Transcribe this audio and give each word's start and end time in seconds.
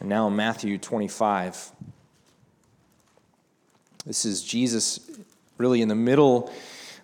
and 0.00 0.08
now 0.08 0.28
Matthew 0.28 0.78
25. 0.78 1.70
This 4.06 4.24
is 4.24 4.42
Jesus 4.42 5.00
really 5.58 5.80
in 5.80 5.88
the 5.88 5.94
middle 5.94 6.52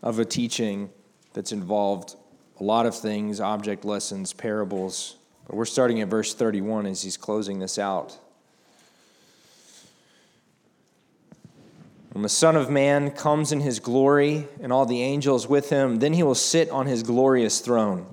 of 0.03 0.19
a 0.19 0.25
teaching 0.25 0.91
that's 1.33 1.53
involved 1.53 2.17
a 2.59 2.65
lot 2.65 2.87
of 2.87 2.97
things 2.97 3.41
object 3.41 3.85
lessons, 3.85 4.33
parables. 4.33 5.17
But 5.47 5.57
we're 5.57 5.65
starting 5.65 6.01
at 6.01 6.09
verse 6.09 6.35
31 6.35 6.87
as 6.87 7.03
he's 7.03 7.17
closing 7.17 7.59
this 7.61 7.79
out. 7.79 8.19
When 12.13 12.23
the 12.23 12.29
Son 12.29 12.57
of 12.57 12.69
Man 12.69 13.13
comes 13.13 13.53
in 13.53 13.61
his 13.61 13.79
glory 13.79 14.49
and 14.61 14.73
all 14.73 14.87
the 14.87 15.03
angels 15.03 15.47
with 15.47 15.71
him, 15.71 16.01
then 16.01 16.15
he 16.15 16.25
will 16.25 16.35
sit 16.35 16.69
on 16.71 16.87
his 16.87 17.05
glorious 17.05 17.61
throne. 17.61 18.13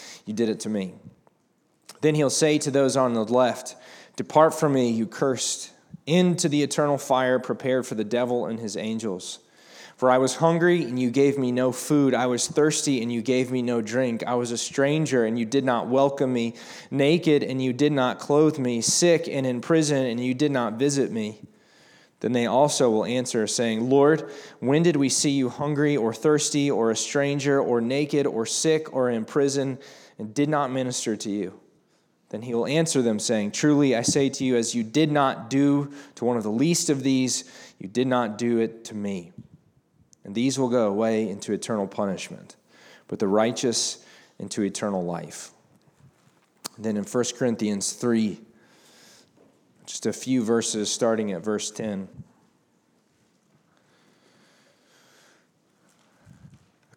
you 0.31 0.37
did 0.37 0.47
it 0.47 0.61
to 0.61 0.69
me. 0.69 0.93
Then 1.99 2.15
he'll 2.15 2.29
say 2.29 2.57
to 2.59 2.71
those 2.71 2.95
on 2.95 3.13
the 3.13 3.25
left, 3.25 3.75
Depart 4.15 4.53
from 4.53 4.73
me, 4.73 4.89
you 4.89 5.05
cursed, 5.05 5.73
into 6.05 6.47
the 6.47 6.63
eternal 6.63 6.97
fire 6.97 7.37
prepared 7.37 7.85
for 7.85 7.95
the 7.95 8.05
devil 8.05 8.45
and 8.45 8.57
his 8.57 8.77
angels. 8.77 9.39
For 9.97 10.09
I 10.09 10.19
was 10.19 10.37
hungry, 10.37 10.83
and 10.85 10.97
you 10.97 11.11
gave 11.11 11.37
me 11.37 11.51
no 11.51 11.73
food. 11.73 12.13
I 12.13 12.27
was 12.27 12.47
thirsty, 12.47 13.01
and 13.01 13.11
you 13.11 13.21
gave 13.21 13.51
me 13.51 13.61
no 13.61 13.81
drink. 13.81 14.23
I 14.25 14.35
was 14.35 14.51
a 14.51 14.57
stranger, 14.57 15.25
and 15.25 15.37
you 15.37 15.45
did 15.45 15.65
not 15.65 15.87
welcome 15.87 16.31
me. 16.31 16.55
Naked, 16.89 17.43
and 17.43 17.61
you 17.61 17.73
did 17.73 17.91
not 17.91 18.17
clothe 18.17 18.57
me. 18.57 18.79
Sick 18.79 19.27
and 19.27 19.45
in 19.45 19.59
prison, 19.59 20.05
and 20.05 20.17
you 20.17 20.33
did 20.33 20.51
not 20.51 20.73
visit 20.73 21.11
me. 21.11 21.41
Then 22.21 22.31
they 22.31 22.45
also 22.45 22.89
will 22.89 23.05
answer, 23.05 23.45
saying, 23.47 23.89
Lord, 23.89 24.31
when 24.59 24.81
did 24.81 24.95
we 24.95 25.09
see 25.09 25.31
you 25.31 25.49
hungry 25.49 25.97
or 25.97 26.13
thirsty 26.13 26.71
or 26.71 26.89
a 26.89 26.95
stranger 26.95 27.59
or 27.59 27.81
naked 27.81 28.25
or 28.25 28.45
sick 28.45 28.93
or 28.93 29.09
in 29.09 29.25
prison 29.25 29.77
and 30.21 30.35
did 30.35 30.49
not 30.49 30.71
minister 30.71 31.15
to 31.15 31.31
you? 31.31 31.59
Then 32.29 32.43
he 32.43 32.53
will 32.53 32.67
answer 32.67 33.01
them, 33.01 33.17
saying, 33.17 33.53
Truly 33.53 33.95
I 33.95 34.03
say 34.03 34.29
to 34.29 34.43
you, 34.45 34.55
as 34.55 34.75
you 34.75 34.83
did 34.83 35.11
not 35.11 35.49
do 35.49 35.91
to 36.13 36.25
one 36.25 36.37
of 36.37 36.43
the 36.43 36.51
least 36.51 36.91
of 36.91 37.01
these, 37.01 37.43
you 37.79 37.89
did 37.89 38.05
not 38.05 38.37
do 38.37 38.59
it 38.59 38.85
to 38.85 38.95
me. 38.95 39.31
And 40.23 40.35
these 40.35 40.59
will 40.59 40.69
go 40.69 40.87
away 40.87 41.27
into 41.27 41.53
eternal 41.53 41.87
punishment, 41.87 42.55
but 43.07 43.17
the 43.17 43.27
righteous 43.27 44.05
into 44.37 44.61
eternal 44.61 45.03
life. 45.03 45.49
And 46.75 46.85
then 46.85 46.97
in 46.97 47.03
1 47.03 47.23
Corinthians 47.35 47.93
3, 47.93 48.39
just 49.87 50.05
a 50.05 50.13
few 50.13 50.43
verses 50.43 50.91
starting 50.91 51.31
at 51.31 51.43
verse 51.43 51.71
10. 51.71 52.07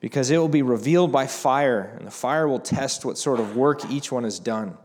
because 0.00 0.30
it 0.30 0.38
will 0.38 0.48
be 0.48 0.62
revealed 0.62 1.12
by 1.12 1.26
fire, 1.26 1.94
and 1.98 2.06
the 2.06 2.10
fire 2.10 2.48
will 2.48 2.58
test 2.58 3.04
what 3.04 3.18
sort 3.18 3.38
of 3.38 3.54
work 3.54 3.88
each 3.90 4.10
one 4.10 4.24
has 4.24 4.38
done. 4.38 4.76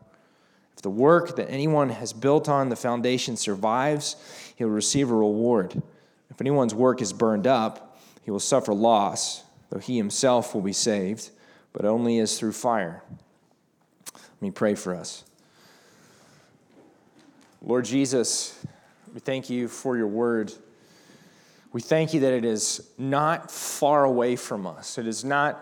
If 0.76 0.82
the 0.82 0.90
work 0.90 1.38
that 1.38 1.50
anyone 1.50 1.90
has 1.90 2.12
built 2.12 2.50
on 2.50 2.68
the 2.68 2.76
foundation 2.76 3.38
survives, 3.38 4.18
he 4.56 4.66
will 4.66 4.72
receive 4.72 5.10
a 5.10 5.16
reward. 5.16 5.82
If 6.30 6.42
anyone's 6.42 6.76
work 6.76 7.02
is 7.02 7.14
burned 7.14 7.48
up, 7.48 7.98
he 8.24 8.32
will 8.32 8.42
suffer 8.42 8.74
loss, 8.74 9.44
though 9.70 9.80
he 9.80 9.96
himself 9.96 10.54
will 10.54 10.62
be 10.62 10.74
saved, 10.74 11.30
but 11.72 11.86
only 11.86 12.20
as 12.20 12.38
through 12.38 12.52
fire. 12.52 13.02
Let 14.14 14.42
me 14.42 14.52
pray 14.52 14.76
for 14.76 14.94
us. 14.94 15.24
Lord 17.62 17.86
Jesus, 17.86 18.60
we 19.14 19.22
thank 19.22 19.50
you 19.50 19.70
for 19.70 19.96
your 19.96 20.08
word. 20.08 20.52
We 21.76 21.82
thank 21.82 22.14
you 22.14 22.22
that 22.22 22.32
it 22.32 22.46
is 22.46 22.90
not 22.98 23.52
far 23.52 24.06
away 24.06 24.38
from 24.38 24.66
us. 24.66 24.98
It 24.98 25.08
is 25.08 25.26
not 25.26 25.62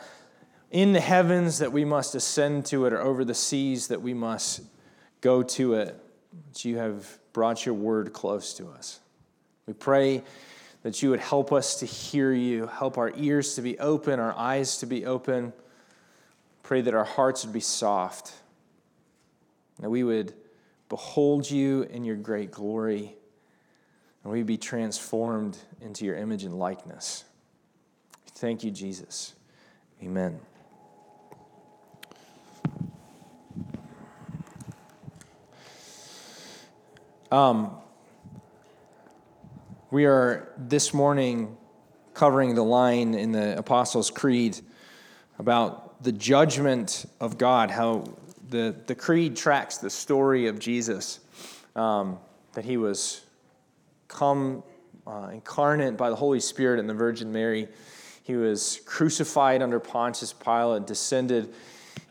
in 0.70 0.94
the 0.94 1.00
heavens 1.00 1.58
that 1.58 1.72
we 1.72 1.86
must 1.86 2.14
ascend 2.14 2.68
to 2.68 2.86
it 2.86 2.94
or 2.94 3.02
over 3.02 3.26
the 3.26 3.34
seas 3.34 3.88
that 3.88 4.00
we 4.00 4.14
must 4.14 4.62
go 5.22 5.42
to 5.42 5.74
it. 5.74 6.00
That 6.52 6.66
you 6.66 6.78
have 6.78 7.18
brought 7.34 7.66
your 7.66 7.74
word 7.74 8.14
close 8.14 8.54
to 8.58 8.68
us. 8.68 9.00
We 9.66 9.74
pray 9.74 10.22
that 10.84 11.02
you 11.02 11.10
would 11.10 11.20
help 11.20 11.52
us 11.52 11.80
to 11.80 11.88
hear 11.88 12.32
you, 12.32 12.68
help 12.68 13.00
our 13.00 13.12
ears 13.16 13.56
to 13.56 13.64
be 13.64 13.80
open, 13.80 14.20
our 14.20 14.38
eyes 14.38 14.78
to 14.78 14.86
be 14.86 15.08
open. 15.08 15.52
Pray 16.62 16.82
that 16.82 16.94
our 16.94 17.06
hearts 17.06 17.44
would 17.44 17.54
be 17.54 17.60
soft, 17.60 18.36
that 19.80 19.90
we 19.90 20.04
would 20.04 20.36
behold 20.90 21.50
you 21.50 21.88
in 21.90 22.04
your 22.04 22.18
great 22.18 22.52
glory 22.52 23.16
and 24.24 24.32
we 24.32 24.44
be 24.44 24.58
transformed 24.58 25.58
into 25.82 26.06
your 26.06 26.16
image 26.16 26.44
and 26.44 26.58
likeness. 26.58 27.26
Thank 28.36 28.64
you, 28.64 28.72
Jesus. 28.72 29.34
Amen. 30.02 30.40
Um, 37.32 37.78
we 39.90 40.06
are 40.06 40.54
this 40.58 40.94
morning 40.94 41.58
covering 42.14 42.54
the 42.54 42.64
line 42.64 43.14
in 43.16 43.32
the 43.32 43.58
Apostles' 43.58 44.12
Creed 44.12 44.60
about 45.40 46.04
the 46.04 46.12
judgment 46.12 47.06
of 47.20 47.38
God, 47.38 47.72
how 47.72 48.04
the, 48.50 48.76
the 48.86 48.94
creed 48.94 49.36
tracks 49.36 49.78
the 49.78 49.90
story 49.90 50.48
of 50.48 50.60
Jesus, 50.60 51.20
um, 51.76 52.20
that 52.54 52.66
he 52.66 52.78
was 52.78 53.22
come 54.14 54.64
uh, 55.06 55.30
incarnate 55.34 55.98
by 55.98 56.10
the 56.10 56.16
Holy 56.16 56.40
Spirit 56.40 56.80
and 56.80 56.90
the 56.90 56.94
Virgin 56.94 57.32
Mary. 57.32 57.68
He 58.24 58.36
was 58.36 58.80
crucified 58.86 59.62
under 59.62 59.80
Pontius 59.80 60.32
Pilate, 60.32 60.88
descended 60.88 61.54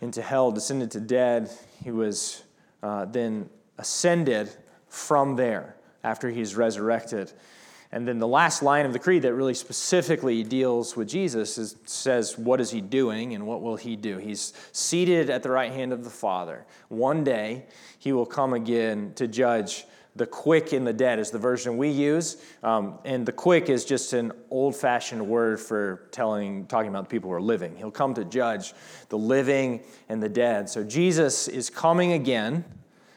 into 0.03 0.21
hell, 0.21 0.53
descended 0.53 0.91
to 0.91 1.01
dead. 1.01 1.51
He 1.83 1.91
was 1.91 2.43
uh, 2.83 3.07
then 3.07 3.49
ascended 3.79 4.51
from 4.89 5.37
there 5.37 5.77
after 6.05 6.29
he's 6.29 6.55
resurrected. 6.55 7.33
And 7.93 8.09
then 8.09 8.19
the 8.19 8.29
last 8.29 8.63
line 8.63 8.87
of 8.87 8.95
the 8.95 8.99
creed 8.99 9.23
that 9.23 9.35
really 9.35 9.55
specifically 9.55 10.43
deals 10.43 10.97
with 10.97 11.09
Jesus 11.09 11.59
is, 11.59 11.77
says, 11.85 12.39
What 12.39 12.61
is 12.61 12.71
he 12.71 12.81
doing 12.81 13.35
and 13.35 13.47
what 13.47 13.61
will 13.61 13.77
he 13.77 13.97
do? 13.97 14.17
He's 14.17 14.55
seated 14.73 15.29
at 15.29 15.43
the 15.43 15.51
right 15.51 15.71
hand 15.71 15.93
of 15.93 16.03
the 16.03 16.11
Father. 16.11 16.65
One 16.89 17.23
day 17.23 17.67
he 17.99 18.13
will 18.13 18.27
come 18.27 18.55
again 18.55 19.13
to 19.17 19.29
judge 19.29 19.85
the 20.15 20.27
quick 20.27 20.73
and 20.73 20.87
the 20.87 20.93
dead 20.93 21.19
is 21.19 21.31
the 21.31 21.39
version 21.39 21.79
we 21.79 21.89
use. 21.89 22.37
Um, 22.63 22.99
and 23.05 23.25
the 23.25 23.33
quick 23.33 23.71
is 23.71 23.85
just 23.85 24.13
an 24.13 24.33
old 24.51 24.77
fashioned 24.77 25.27
word 25.27 25.59
for 25.59 26.09
telling, 26.11 26.67
talking 26.67 26.91
about 26.91 27.05
the 27.05 27.11
people 27.11 27.31
who 27.31 27.37
are 27.37 27.41
living. 27.41 27.77
He'll 27.77 27.91
come 27.91 28.13
to 28.15 28.25
judge 28.25 28.75
the 29.09 29.17
living 29.17 29.81
and 30.09 30.23
the 30.23 30.29
dead. 30.29 30.69
So 30.69 30.85
Jesus 30.85 31.49
is 31.49 31.71
coming 31.71 32.13
again, 32.13 32.65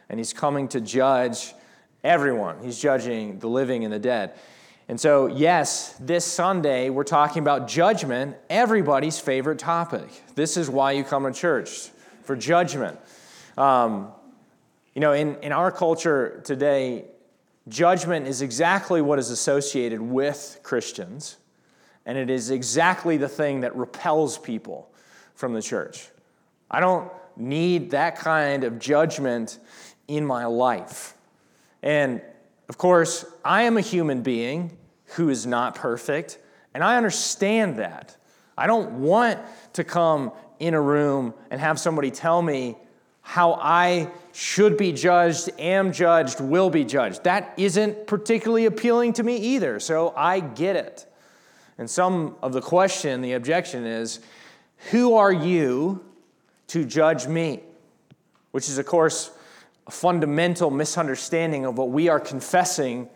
and 0.09 0.19
he's 0.19 0.31
coming 0.31 0.68
to 0.69 0.80
judge 0.80 1.53
everyone. 2.03 2.63
He's 2.63 2.80
judging 2.80 3.39
the 3.39 3.47
living 3.47 3.83
and 3.83 3.92
the 3.92 4.00
dead. 4.00 4.36
And 4.88 5.01
so, 5.01 5.25
yes, 5.25 5.95
this 6.00 6.24
Sunday 6.24 6.92
we're 6.92 7.03
talking 7.03 7.42
about 7.42 7.68
judgment, 7.68 8.38
everybody's 8.50 9.19
favorite 9.19 9.57
topic. 9.57 10.07
This 10.36 10.57
is 10.57 10.69
why 10.69 10.92
you 10.92 11.03
come 11.03 11.24
to 11.24 11.38
church, 11.38 11.89
for 12.24 12.36
judgment. 12.36 13.00
Um, 13.57 14.12
you 14.95 15.01
know, 15.01 15.12
in, 15.12 15.36
in 15.42 15.51
our 15.51 15.71
culture 15.71 16.42
today, 16.45 17.06
judgment 17.68 18.27
is 18.27 18.42
exactly 18.42 19.01
what 19.01 19.19
is 19.19 19.30
associated 19.30 20.00
with 20.00 20.62
Christians, 20.63 21.36
and 22.06 22.18
it 22.18 22.30
is 22.30 22.50
exactly 22.50 23.18
the 23.18 23.27
thing 23.27 23.59
that 23.59 23.75
repels 23.75 24.38
people 24.38 24.89
from 25.36 25.53
the 25.53 25.62
church. 25.62 26.07
I 26.71 26.80
don't 26.80 27.12
need 27.36 27.92
that 27.92 28.15
kind 28.18 28.63
of 28.63 28.80
judgment 28.80 29.59
in 30.07 30.25
my 30.25 30.45
life. 30.45 31.15
And 31.83 32.21
of 32.69 32.77
course, 32.77 33.25
I 33.44 33.63
am 33.63 33.75
a 33.77 33.81
human 33.81 34.21
being 34.21 34.77
who 35.15 35.27
is 35.27 35.45
not 35.45 35.75
perfect, 35.75 36.39
and 36.74 36.81
I 36.81 36.95
understand 36.95 37.80
that. 37.80 38.15
I 38.57 38.65
don't 38.65 39.01
want 39.01 39.39
to 39.74 39.83
come 39.83 40.31
in 40.59 40.74
a 40.74 40.81
room 40.81 41.33
and 41.51 41.59
have 41.59 41.80
somebody 41.81 42.12
tell 42.12 42.42
me 42.42 42.77
how 43.21 43.56
I 43.56 44.09
should 44.35 44.75
be 44.75 44.91
judged, 44.91 45.49
am 45.57 45.93
judged, 45.93 46.41
will 46.41 46.69
be 46.69 46.83
judged. 46.83 47.23
That 47.23 47.53
isn't 47.55 48.05
particularly 48.05 48.65
appealing 48.65 49.13
to 49.13 49.23
me 49.23 49.37
either, 49.37 49.79
so 49.79 50.13
I 50.13 50.41
get 50.41 50.75
it. 50.75 51.05
And 51.77 51.89
some 51.89 52.35
of 52.41 52.51
the 52.51 52.59
question, 52.59 53.21
the 53.21 53.31
objection 53.31 53.85
is 53.85 54.19
who 54.91 55.15
are 55.15 55.31
you 55.31 56.03
to 56.67 56.83
judge 56.83 57.27
me? 57.27 57.63
Which 58.51 58.67
is, 58.67 58.77
of 58.77 58.85
course, 58.85 59.31
a 59.87 59.91
fundamental 59.91 60.69
misunderstanding 60.69 61.65
of 61.65 61.77
what 61.77 61.91
we 61.91 62.09
are 62.09 62.19
confessing. 62.19 63.07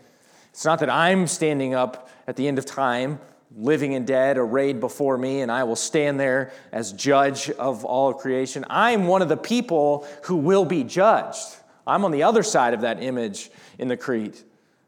It's 0.52 0.64
not 0.64 0.80
that 0.80 0.90
I'm 0.90 1.28
standing 1.28 1.74
up 1.74 2.10
at 2.28 2.38
the 2.38 2.48
end 2.48 2.58
of 2.58 2.66
time, 2.66 3.20
living 3.56 3.96
and 3.96 4.06
dead, 4.06 4.38
arrayed 4.38 4.80
before 4.80 5.18
me, 5.18 5.42
and 5.42 5.52
I 5.52 5.64
will 5.64 5.76
stand 5.76 6.20
there 6.20 6.52
as 6.72 6.94
judge 6.94 7.50
of 7.52 7.84
all 7.84 8.10
of 8.10 8.18
creation. 8.18 8.66
I'm 8.70 9.08
one 9.08 9.22
of 9.22 9.30
the 9.30 9.38
people 9.38 10.08
who 10.24 10.36
will 10.36 10.66
be 10.66 10.84
judged. 10.84 11.46
I'm 11.88 12.06
on 12.06 12.12
the 12.12 12.24
other 12.24 12.44
side 12.44 12.74
of 12.74 12.82
that 12.82 13.02
image 13.02 13.50
in 13.78 13.88
the 13.88 13.98
creed. 13.98 14.38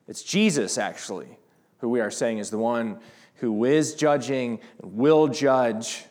It's 0.07 0.23
Jesus, 0.23 0.77
actually, 0.77 1.39
who 1.79 1.89
we 1.89 2.01
are 2.01 2.11
saying 2.11 2.37
is 2.37 2.49
the 2.49 2.57
one 2.57 2.99
who 3.35 3.65
is 3.65 3.95
judging, 3.95 4.59
will 4.83 5.27
judge, 5.27 6.03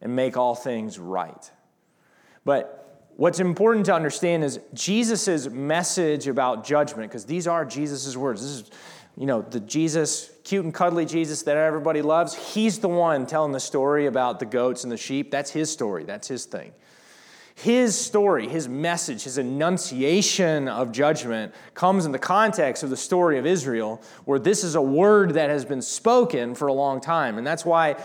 and 0.00 0.14
make 0.14 0.36
all 0.36 0.54
things 0.54 0.98
right. 0.98 1.50
But 2.44 2.80
What's 3.20 3.38
important 3.38 3.84
to 3.84 3.94
understand 3.94 4.44
is 4.44 4.60
Jesus' 4.72 5.46
message 5.46 6.26
about 6.26 6.64
judgment, 6.64 7.10
because 7.10 7.26
these 7.26 7.46
are 7.46 7.66
Jesus' 7.66 8.16
words. 8.16 8.40
This 8.40 8.50
is, 8.50 8.70
you 9.20 9.26
know, 9.26 9.42
the 9.42 9.60
Jesus, 9.60 10.30
cute 10.44 10.64
and 10.64 10.72
cuddly 10.72 11.04
Jesus 11.04 11.42
that 11.42 11.58
everybody 11.58 12.00
loves. 12.00 12.34
He's 12.54 12.78
the 12.78 12.88
one 12.88 13.26
telling 13.26 13.52
the 13.52 13.60
story 13.60 14.06
about 14.06 14.38
the 14.38 14.46
goats 14.46 14.82
and 14.82 14.90
the 14.90 14.96
sheep. 14.96 15.30
That's 15.30 15.50
his 15.50 15.70
story, 15.70 16.04
that's 16.04 16.26
his 16.26 16.46
thing. 16.46 16.72
His 17.54 17.94
story, 18.00 18.48
his 18.48 18.66
message, 18.66 19.24
his 19.24 19.36
enunciation 19.36 20.68
of 20.68 20.90
judgment 20.90 21.54
comes 21.74 22.06
in 22.06 22.12
the 22.12 22.18
context 22.18 22.82
of 22.82 22.88
the 22.88 22.96
story 22.96 23.38
of 23.38 23.44
Israel, 23.44 24.00
where 24.24 24.38
this 24.38 24.64
is 24.64 24.74
a 24.74 24.80
word 24.80 25.34
that 25.34 25.50
has 25.50 25.66
been 25.66 25.82
spoken 25.82 26.54
for 26.54 26.68
a 26.68 26.72
long 26.72 27.02
time. 27.02 27.36
And 27.36 27.46
that's 27.46 27.66
why 27.66 27.96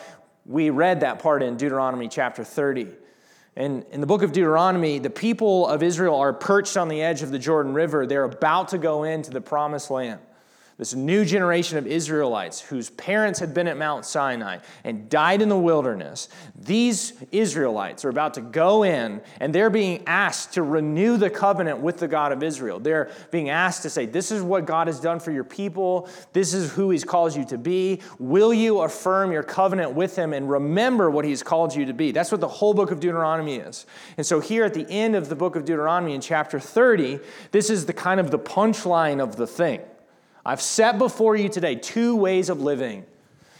we 0.45 0.69
read 0.69 0.99
that 0.99 1.19
part 1.19 1.41
in 1.43 1.55
Deuteronomy 1.55 2.09
chapter 2.09 2.43
30. 2.43 2.89
And 3.55 3.85
in 3.91 4.01
the 4.01 4.07
book 4.07 4.21
of 4.21 4.33
Deuteronomy, 4.33 4.99
the 4.99 5.09
people 5.09 5.65
of 5.65 5.81
Israel 5.81 6.17
are 6.17 6.33
perched 6.33 6.75
on 6.75 6.89
the 6.89 7.01
edge 7.01 7.21
of 7.21 7.31
the 7.31 7.39
Jordan 7.39 7.73
River. 7.73 8.05
They're 8.05 8.25
about 8.25 8.67
to 8.69 8.77
go 8.77 9.05
into 9.05 9.31
the 9.31 9.39
promised 9.39 9.89
land 9.89 10.19
this 10.77 10.93
new 10.93 11.23
generation 11.23 11.77
of 11.77 11.87
Israelites 11.87 12.59
whose 12.59 12.89
parents 12.89 13.39
had 13.39 13.53
been 13.53 13.67
at 13.67 13.77
Mount 13.77 14.05
Sinai 14.05 14.57
and 14.83 15.09
died 15.09 15.41
in 15.41 15.47
the 15.47 15.57
wilderness, 15.57 16.27
these 16.53 17.13
Israelites 17.31 18.03
are 18.03 18.09
about 18.09 18.33
to 18.33 18.41
go 18.41 18.83
in 18.83 19.21
and 19.39 19.55
they're 19.55 19.69
being 19.69 20.03
asked 20.05 20.53
to 20.55 20.63
renew 20.63 21.15
the 21.15 21.29
covenant 21.29 21.79
with 21.79 21.97
the 21.97 22.09
God 22.09 22.33
of 22.33 22.43
Israel. 22.43 22.81
They're 22.81 23.09
being 23.31 23.49
asked 23.49 23.83
to 23.83 23.89
say, 23.89 24.05
This 24.05 24.31
is 24.31 24.41
what 24.41 24.65
God 24.65 24.87
has 24.87 24.99
done 24.99 25.21
for 25.21 25.31
your 25.31 25.45
people. 25.45 26.09
This 26.33 26.53
is 26.53 26.73
who 26.73 26.89
He's 26.89 27.05
called 27.05 27.33
you 27.37 27.45
to 27.45 27.57
be. 27.57 28.01
Will 28.19 28.53
you 28.53 28.81
affirm 28.81 29.31
your 29.31 29.43
covenant 29.43 29.93
with 29.93 30.17
Him 30.17 30.33
and 30.33 30.49
remember 30.49 31.09
what 31.09 31.23
He's 31.23 31.41
called 31.41 31.73
you 31.73 31.85
to 31.85 31.93
be? 31.93 32.11
That's 32.11 32.33
what 32.33 32.41
the 32.41 32.49
whole 32.49 32.73
book 32.73 32.91
of 32.91 32.99
Deuteronomy 32.99 33.55
is. 33.55 33.85
And 34.17 34.25
so, 34.25 34.41
here 34.41 34.65
at 34.65 34.73
the 34.73 34.85
end 34.89 35.15
of 35.15 35.29
the 35.29 35.35
book 35.35 35.55
of 35.55 35.63
Deuteronomy 35.63 36.15
in 36.15 36.19
chapter 36.19 36.59
30, 36.59 37.19
this 37.51 37.69
is 37.69 37.85
the 37.85 37.93
kind 37.93 38.19
of 38.19 38.29
the 38.29 38.39
punchline 38.39 39.23
of 39.23 39.37
the 39.37 39.47
thing. 39.47 39.79
I've 40.45 40.61
set 40.61 40.97
before 40.99 41.35
you 41.35 41.49
today 41.49 41.75
two 41.75 42.15
ways 42.15 42.49
of 42.49 42.61
living. 42.61 43.05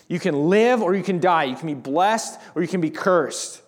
You 0.08 0.20
can 0.20 0.50
live 0.50 0.84
or 0.84 0.94
you 0.94 1.02
can 1.02 1.20
die. 1.20 1.46
You 1.46 1.56
can 1.56 1.68
be 1.68 1.74
blessed 1.74 2.40
or 2.54 2.62
you 2.62 2.68
can 2.68 2.82
be 2.82 2.92
cursed. 2.92 3.62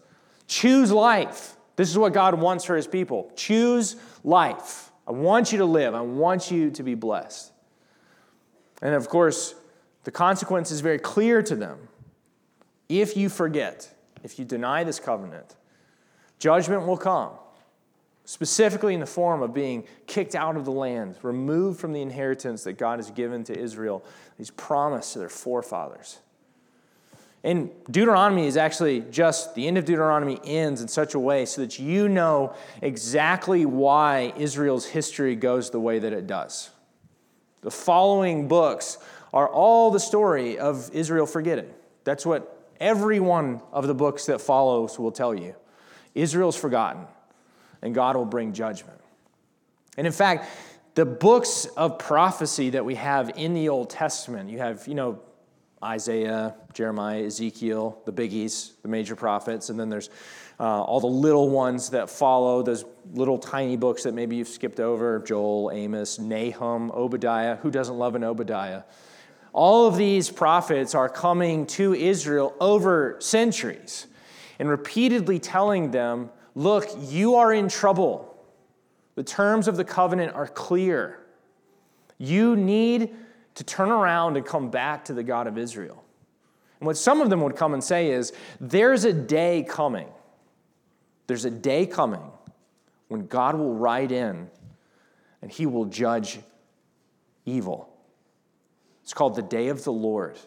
Choose 0.48 0.92
life. 0.92 1.56
This 1.76 1.90
is 1.90 1.98
what 1.98 2.14
God 2.14 2.40
wants 2.40 2.64
for 2.64 2.76
his 2.76 2.88
people. 2.88 3.32
Choose 3.36 3.96
life. 4.24 4.92
I 5.08 5.12
want 5.12 5.52
you 5.52 5.58
to 5.60 5.66
live. 5.66 5.96
I 5.96 6.02
want 6.02 6.52
you 6.52 6.70
to 6.72 6.84
be 6.84 6.94
blessed. 6.94 7.52
And 8.82 8.94
of 8.94 9.10
course, 9.10 9.56
the 10.04 10.12
consequence 10.12 10.70
is 10.70 10.82
very 10.82 11.00
clear 11.00 11.42
to 11.42 11.56
them. 11.56 11.88
If 12.88 13.18
you 13.18 13.30
forget, 13.30 13.92
if 14.24 14.38
you 14.38 14.46
deny 14.46 14.84
this 14.84 15.00
covenant, 15.00 15.56
judgment 16.40 16.86
will 16.86 16.98
come 16.98 17.32
specifically 18.28 18.94
in 18.94 19.00
the 19.00 19.06
form 19.06 19.42
of 19.42 19.54
being 19.54 19.86
kicked 20.06 20.36
out 20.36 20.58
of 20.58 20.66
the 20.66 20.72
land, 20.72 21.18
removed 21.22 21.80
from 21.80 21.94
the 21.94 22.02
inheritance 22.02 22.66
that 22.66 22.74
God 22.74 23.00
has 23.00 23.10
given 23.10 23.46
to 23.46 23.58
Israel, 23.58 24.04
He's 24.38 24.52
promised 24.52 25.14
to 25.14 25.20
their 25.20 25.30
forefathers. 25.30 26.20
And 27.46 27.70
Deuteronomy 27.90 28.46
is 28.46 28.58
actually 28.58 29.00
just 29.12 29.56
the 29.56 29.66
end 29.66 29.78
of 29.78 29.86
Deuteronomy 29.86 30.42
ends 30.44 30.82
in 30.82 30.90
such 30.90 31.14
a 31.14 31.20
way 31.20 31.46
so 31.46 31.62
that 31.62 31.80
you 31.80 32.10
know 32.10 32.54
exactly 32.82 33.66
why 33.66 34.34
Israel's 34.36 34.86
history 34.86 35.38
goes 35.38 35.70
the 35.70 35.80
way 35.80 35.98
that 35.98 36.12
it 36.12 36.28
does. 36.28 36.70
The 37.62 37.72
following 37.72 38.50
books 38.50 38.98
are 39.34 39.48
all 39.48 39.90
the 39.90 40.02
story 40.02 40.60
of 40.60 40.90
Israel 40.94 41.28
forgetting. 41.28 41.74
That's 42.04 42.26
what 42.26 42.68
every 42.82 43.22
one 43.22 43.62
of 43.72 43.88
the 43.88 43.96
books 43.96 44.26
that 44.26 44.42
follows 44.42 45.00
will 45.00 45.14
tell 45.14 45.34
you. 45.34 45.56
Israel's 46.14 46.58
forgotten 46.58 47.08
and 47.82 47.94
God 47.94 48.16
will 48.16 48.26
bring 48.26 48.54
judgment. 48.54 49.00
And 49.98 50.06
in 50.06 50.14
fact, 50.14 50.50
the 50.96 51.06
books 51.06 51.66
of 51.78 52.00
prophecy 52.00 52.72
that 52.72 52.84
we 52.84 52.96
have 52.96 53.32
in 53.36 53.54
the 53.54 53.70
Old 53.70 53.90
Testament, 53.90 54.50
you 54.50 54.58
have, 54.60 54.88
you 54.88 54.96
know, 54.96 55.20
Isaiah, 55.84 56.56
Jeremiah, 56.74 57.24
Ezekiel, 57.24 58.02
the 58.06 58.12
biggies, 58.12 58.72
the 58.82 58.88
major 58.88 59.16
prophets, 59.16 59.70
and 59.70 59.80
then 59.80 59.90
there's 59.90 60.10
uh, 60.60 60.82
all 60.82 61.00
the 61.00 61.06
little 61.06 61.50
ones 61.50 61.92
that 61.92 62.10
follow, 62.10 62.64
those 62.64 62.84
little 63.14 63.38
tiny 63.38 63.78
books 63.78 64.04
that 64.04 64.16
maybe 64.16 64.36
you've 64.36 64.48
skipped 64.48 64.80
over 64.80 65.20
Joel, 65.20 65.70
Amos, 65.72 66.18
Nahum, 66.18 66.90
Obadiah. 66.92 67.58
Who 67.58 67.70
doesn't 67.70 67.96
love 67.96 68.16
an 68.16 68.24
Obadiah? 68.24 68.84
All 69.54 69.88
of 69.88 69.98
these 69.98 70.32
prophets 70.32 70.96
are 70.96 71.10
coming 71.10 71.68
to 71.68 71.94
Israel 71.94 72.56
over 72.60 73.18
centuries 73.20 74.08
and 74.58 74.68
repeatedly 74.68 75.38
telling 75.38 75.92
them 75.92 76.32
Look, 76.58 76.90
you 77.02 77.36
are 77.36 77.54
in 77.54 77.70
trouble. 77.70 78.36
The 79.14 79.22
terms 79.22 79.68
of 79.68 79.78
the 79.78 79.84
covenant 79.84 80.34
are 80.34 80.48
clear. 80.48 81.20
You 82.18 82.56
need 82.56 83.16
to 83.54 83.64
turn 83.64 83.92
around 83.92 84.38
and 84.38 84.46
come 84.46 84.72
back 84.72 85.06
to 85.06 85.14
the 85.14 85.22
God 85.22 85.46
of 85.46 85.60
Israel. 85.60 86.04
And 86.80 86.88
what 86.88 86.98
some 86.98 87.22
of 87.22 87.30
them 87.30 87.42
would 87.42 87.56
come 87.56 87.76
and 87.76 87.84
say 87.84 88.10
is 88.10 88.34
there's 88.60 89.06
a 89.06 89.14
day 89.14 89.68
coming. 89.70 90.08
There's 91.28 91.46
a 91.46 91.52
day 91.52 91.86
coming 91.86 92.32
when 93.08 93.28
God 93.28 93.54
will 93.54 93.76
ride 93.76 94.12
in 94.12 94.50
and 95.44 95.52
he 95.52 95.68
will 95.68 95.86
judge 95.86 96.40
evil. 97.46 97.88
It's 99.04 99.14
called 99.14 99.36
the 99.36 99.44
day 99.44 99.68
of 99.68 99.84
the 99.84 99.94
Lord. 99.94 100.40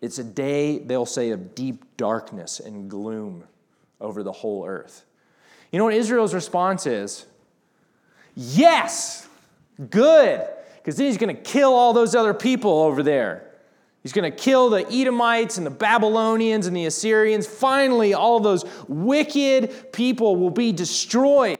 It's 0.00 0.18
a 0.18 0.24
day, 0.24 0.78
they'll 0.78 1.04
say, 1.04 1.28
of 1.28 1.54
deep 1.54 1.84
darkness 1.98 2.58
and 2.58 2.88
gloom 2.88 3.44
over 4.02 4.22
the 4.22 4.32
whole 4.32 4.66
earth. 4.66 5.04
You 5.70 5.78
know 5.78 5.84
what 5.84 5.94
Israel's 5.94 6.34
response 6.34 6.86
is? 6.86 7.24
Yes, 8.34 9.26
good, 9.90 10.46
because 10.76 10.96
then 10.96 11.06
he's 11.06 11.16
going 11.16 11.34
to 11.34 11.42
kill 11.42 11.72
all 11.72 11.92
those 11.92 12.14
other 12.14 12.34
people 12.34 12.82
over 12.82 13.02
there. 13.02 13.48
He's 14.02 14.12
going 14.12 14.30
to 14.30 14.36
kill 14.36 14.68
the 14.68 14.84
Edomites 14.92 15.58
and 15.58 15.66
the 15.66 15.70
Babylonians 15.70 16.66
and 16.66 16.76
the 16.76 16.86
Assyrians. 16.86 17.46
Finally, 17.46 18.14
all 18.14 18.40
those 18.40 18.64
wicked 18.88 19.92
people 19.92 20.36
will 20.36 20.50
be 20.50 20.72
destroyed. 20.72 21.58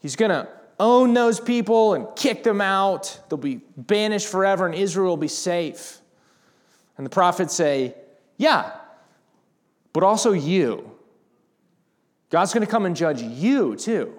He's 0.00 0.16
going 0.16 0.30
to 0.30 0.46
own 0.78 1.14
those 1.14 1.40
people 1.40 1.94
and 1.94 2.06
kick 2.14 2.42
them 2.42 2.60
out. 2.60 3.18
They'll 3.28 3.38
be 3.38 3.60
banished 3.76 4.28
forever, 4.28 4.66
and 4.66 4.74
Israel 4.74 5.08
will 5.08 5.16
be 5.16 5.28
safe. 5.28 6.00
And 6.98 7.06
the 7.06 7.10
prophets 7.10 7.54
say, 7.54 7.94
Yeah, 8.36 8.72
but 9.92 10.02
also 10.02 10.32
you. 10.32 10.93
God's 12.34 12.52
going 12.52 12.66
to 12.66 12.70
come 12.70 12.84
and 12.84 12.96
judge 12.96 13.22
you 13.22 13.76
too. 13.76 14.12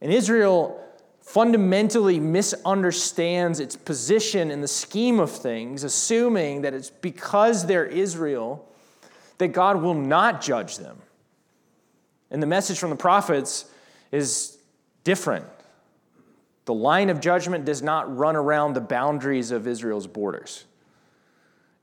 And 0.00 0.12
Israel 0.12 0.84
fundamentally 1.20 2.18
misunderstands 2.18 3.60
its 3.60 3.76
position 3.76 4.50
in 4.50 4.60
the 4.60 4.66
scheme 4.66 5.20
of 5.20 5.30
things, 5.30 5.84
assuming 5.84 6.62
that 6.62 6.74
it's 6.74 6.90
because 6.90 7.66
they're 7.66 7.86
Israel 7.86 8.68
that 9.38 9.52
God 9.52 9.80
will 9.80 9.94
not 9.94 10.42
judge 10.42 10.78
them. 10.78 10.98
And 12.28 12.42
the 12.42 12.48
message 12.48 12.80
from 12.80 12.90
the 12.90 12.96
prophets 12.96 13.66
is 14.10 14.58
different. 15.04 15.46
The 16.64 16.74
line 16.74 17.08
of 17.08 17.20
judgment 17.20 17.66
does 17.66 17.82
not 17.82 18.16
run 18.16 18.34
around 18.34 18.72
the 18.72 18.80
boundaries 18.80 19.52
of 19.52 19.68
Israel's 19.68 20.08
borders, 20.08 20.64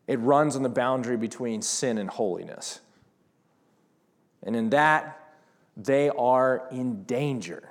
it 0.05 0.19
runs 0.19 0.57
on 0.57 0.63
the 0.63 0.69
boundary 0.69 1.15
between 1.15 1.61
sin 1.61 1.97
and 1.97 2.09
holiness. 2.09 2.81
And 4.45 4.55
in 4.55 4.69
that, 4.69 5.19
they 5.75 6.09
are 6.09 6.67
in 6.71 7.03
danger. 7.03 7.69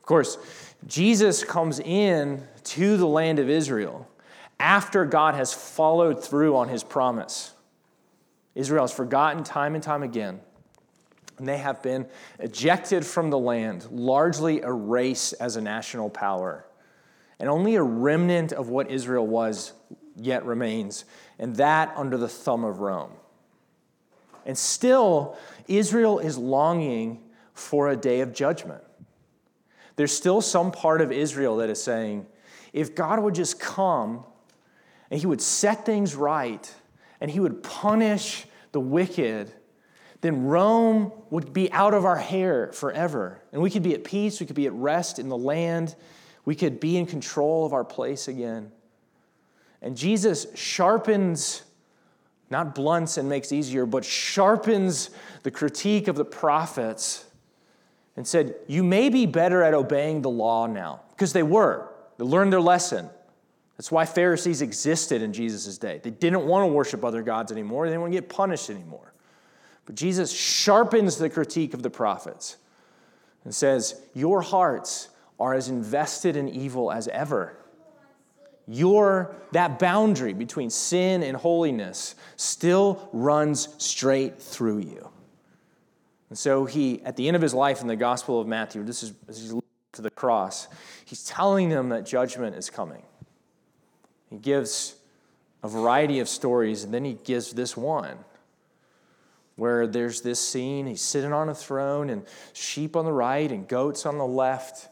Of 0.00 0.06
course, 0.06 0.38
Jesus 0.86 1.42
comes 1.42 1.80
in 1.80 2.46
to 2.64 2.96
the 2.96 3.06
land 3.06 3.38
of 3.38 3.50
Israel 3.50 4.08
after 4.60 5.04
God 5.04 5.34
has 5.34 5.52
followed 5.52 6.22
through 6.22 6.56
on 6.56 6.68
his 6.68 6.84
promise. 6.84 7.52
Israel 8.54 8.84
has 8.84 8.92
forgotten 8.92 9.42
time 9.42 9.74
and 9.74 9.82
time 9.82 10.02
again, 10.02 10.40
and 11.38 11.48
they 11.48 11.58
have 11.58 11.82
been 11.82 12.06
ejected 12.38 13.04
from 13.04 13.30
the 13.30 13.38
land, 13.38 13.86
largely 13.90 14.60
erased 14.60 15.34
as 15.40 15.56
a 15.56 15.60
national 15.60 16.08
power. 16.08 16.64
And 17.38 17.50
only 17.50 17.74
a 17.74 17.82
remnant 17.82 18.52
of 18.52 18.70
what 18.70 18.90
Israel 18.90 19.26
was 19.26 19.74
yet 20.16 20.46
remains, 20.46 21.04
and 21.38 21.56
that 21.56 21.92
under 21.96 22.16
the 22.16 22.28
thumb 22.28 22.64
of 22.64 22.80
Rome. 22.80 23.12
And 24.46 24.56
still, 24.56 25.36
Israel 25.68 26.18
is 26.18 26.38
longing 26.38 27.20
for 27.52 27.90
a 27.90 27.96
day 27.96 28.20
of 28.20 28.32
judgment. 28.32 28.82
There's 29.96 30.12
still 30.12 30.40
some 30.40 30.72
part 30.72 31.00
of 31.00 31.10
Israel 31.10 31.56
that 31.56 31.68
is 31.68 31.82
saying, 31.82 32.26
if 32.72 32.94
God 32.94 33.20
would 33.20 33.34
just 33.34 33.58
come 33.58 34.24
and 35.10 35.20
he 35.20 35.26
would 35.26 35.40
set 35.40 35.84
things 35.84 36.14
right 36.14 36.72
and 37.20 37.30
he 37.30 37.40
would 37.40 37.62
punish 37.62 38.46
the 38.72 38.80
wicked, 38.80 39.52
then 40.20 40.44
Rome 40.44 41.12
would 41.30 41.52
be 41.52 41.72
out 41.72 41.94
of 41.94 42.04
our 42.04 42.16
hair 42.16 42.72
forever. 42.72 43.42
And 43.52 43.62
we 43.62 43.70
could 43.70 43.82
be 43.82 43.94
at 43.94 44.04
peace, 44.04 44.38
we 44.38 44.46
could 44.46 44.56
be 44.56 44.66
at 44.66 44.72
rest 44.72 45.18
in 45.18 45.28
the 45.28 45.36
land, 45.36 45.96
we 46.44 46.54
could 46.54 46.78
be 46.78 46.96
in 46.96 47.06
control 47.06 47.64
of 47.64 47.72
our 47.72 47.84
place 47.84 48.28
again. 48.28 48.70
And 49.82 49.96
Jesus 49.96 50.46
sharpens, 50.54 51.62
not 52.50 52.74
blunts 52.74 53.16
and 53.16 53.28
makes 53.28 53.52
easier, 53.52 53.86
but 53.86 54.04
sharpens 54.04 55.10
the 55.42 55.50
critique 55.50 56.08
of 56.08 56.16
the 56.16 56.24
prophets 56.24 57.24
and 58.16 58.26
said, 58.26 58.54
You 58.66 58.82
may 58.82 59.08
be 59.08 59.26
better 59.26 59.62
at 59.62 59.74
obeying 59.74 60.22
the 60.22 60.30
law 60.30 60.66
now, 60.66 61.02
because 61.10 61.32
they 61.32 61.42
were. 61.42 61.88
They 62.18 62.24
learned 62.24 62.52
their 62.52 62.60
lesson. 62.60 63.10
That's 63.76 63.92
why 63.92 64.06
Pharisees 64.06 64.62
existed 64.62 65.20
in 65.20 65.32
Jesus' 65.32 65.76
day. 65.76 66.00
They 66.02 66.10
didn't 66.10 66.46
want 66.46 66.66
to 66.66 66.72
worship 66.72 67.04
other 67.04 67.22
gods 67.22 67.52
anymore, 67.52 67.86
they 67.86 67.90
didn't 67.90 68.02
want 68.02 68.12
to 68.12 68.20
get 68.20 68.28
punished 68.28 68.70
anymore. 68.70 69.12
But 69.84 69.94
Jesus 69.94 70.32
sharpens 70.32 71.16
the 71.16 71.30
critique 71.30 71.74
of 71.74 71.82
the 71.82 71.90
prophets 71.90 72.56
and 73.44 73.54
says, 73.54 74.00
Your 74.14 74.40
hearts 74.40 75.10
are 75.38 75.54
as 75.54 75.68
invested 75.68 76.36
in 76.36 76.48
evil 76.48 76.90
as 76.90 77.06
ever. 77.08 77.56
Your 78.68 79.34
that 79.52 79.78
boundary 79.78 80.32
between 80.32 80.70
sin 80.70 81.22
and 81.22 81.36
holiness 81.36 82.14
still 82.36 83.08
runs 83.12 83.68
straight 83.78 84.40
through 84.40 84.78
you. 84.78 85.10
And 86.28 86.38
so 86.38 86.64
he, 86.64 87.00
at 87.04 87.16
the 87.16 87.28
end 87.28 87.36
of 87.36 87.42
his 87.42 87.54
life 87.54 87.80
in 87.80 87.86
the 87.86 87.96
Gospel 87.96 88.40
of 88.40 88.48
Matthew, 88.48 88.82
this 88.82 89.02
is 89.02 89.12
as 89.28 89.40
he's 89.40 89.54
to 89.92 90.02
the 90.02 90.10
cross, 90.10 90.68
he's 91.04 91.24
telling 91.24 91.68
them 91.68 91.88
that 91.88 92.06
judgment 92.06 92.54
is 92.54 92.70
coming. 92.70 93.02
He 94.30 94.36
gives 94.36 94.94
a 95.62 95.68
variety 95.68 96.20
of 96.20 96.28
stories, 96.28 96.84
and 96.84 96.92
then 96.92 97.04
he 97.04 97.14
gives 97.24 97.52
this 97.52 97.76
one 97.76 98.18
where 99.56 99.86
there's 99.86 100.20
this 100.20 100.38
scene 100.38 100.86
he's 100.86 101.00
sitting 101.00 101.32
on 101.32 101.48
a 101.48 101.54
throne, 101.54 102.10
and 102.10 102.26
sheep 102.52 102.94
on 102.94 103.06
the 103.06 103.12
right, 103.12 103.50
and 103.50 103.66
goats 103.66 104.04
on 104.04 104.18
the 104.18 104.26
left. 104.26 104.88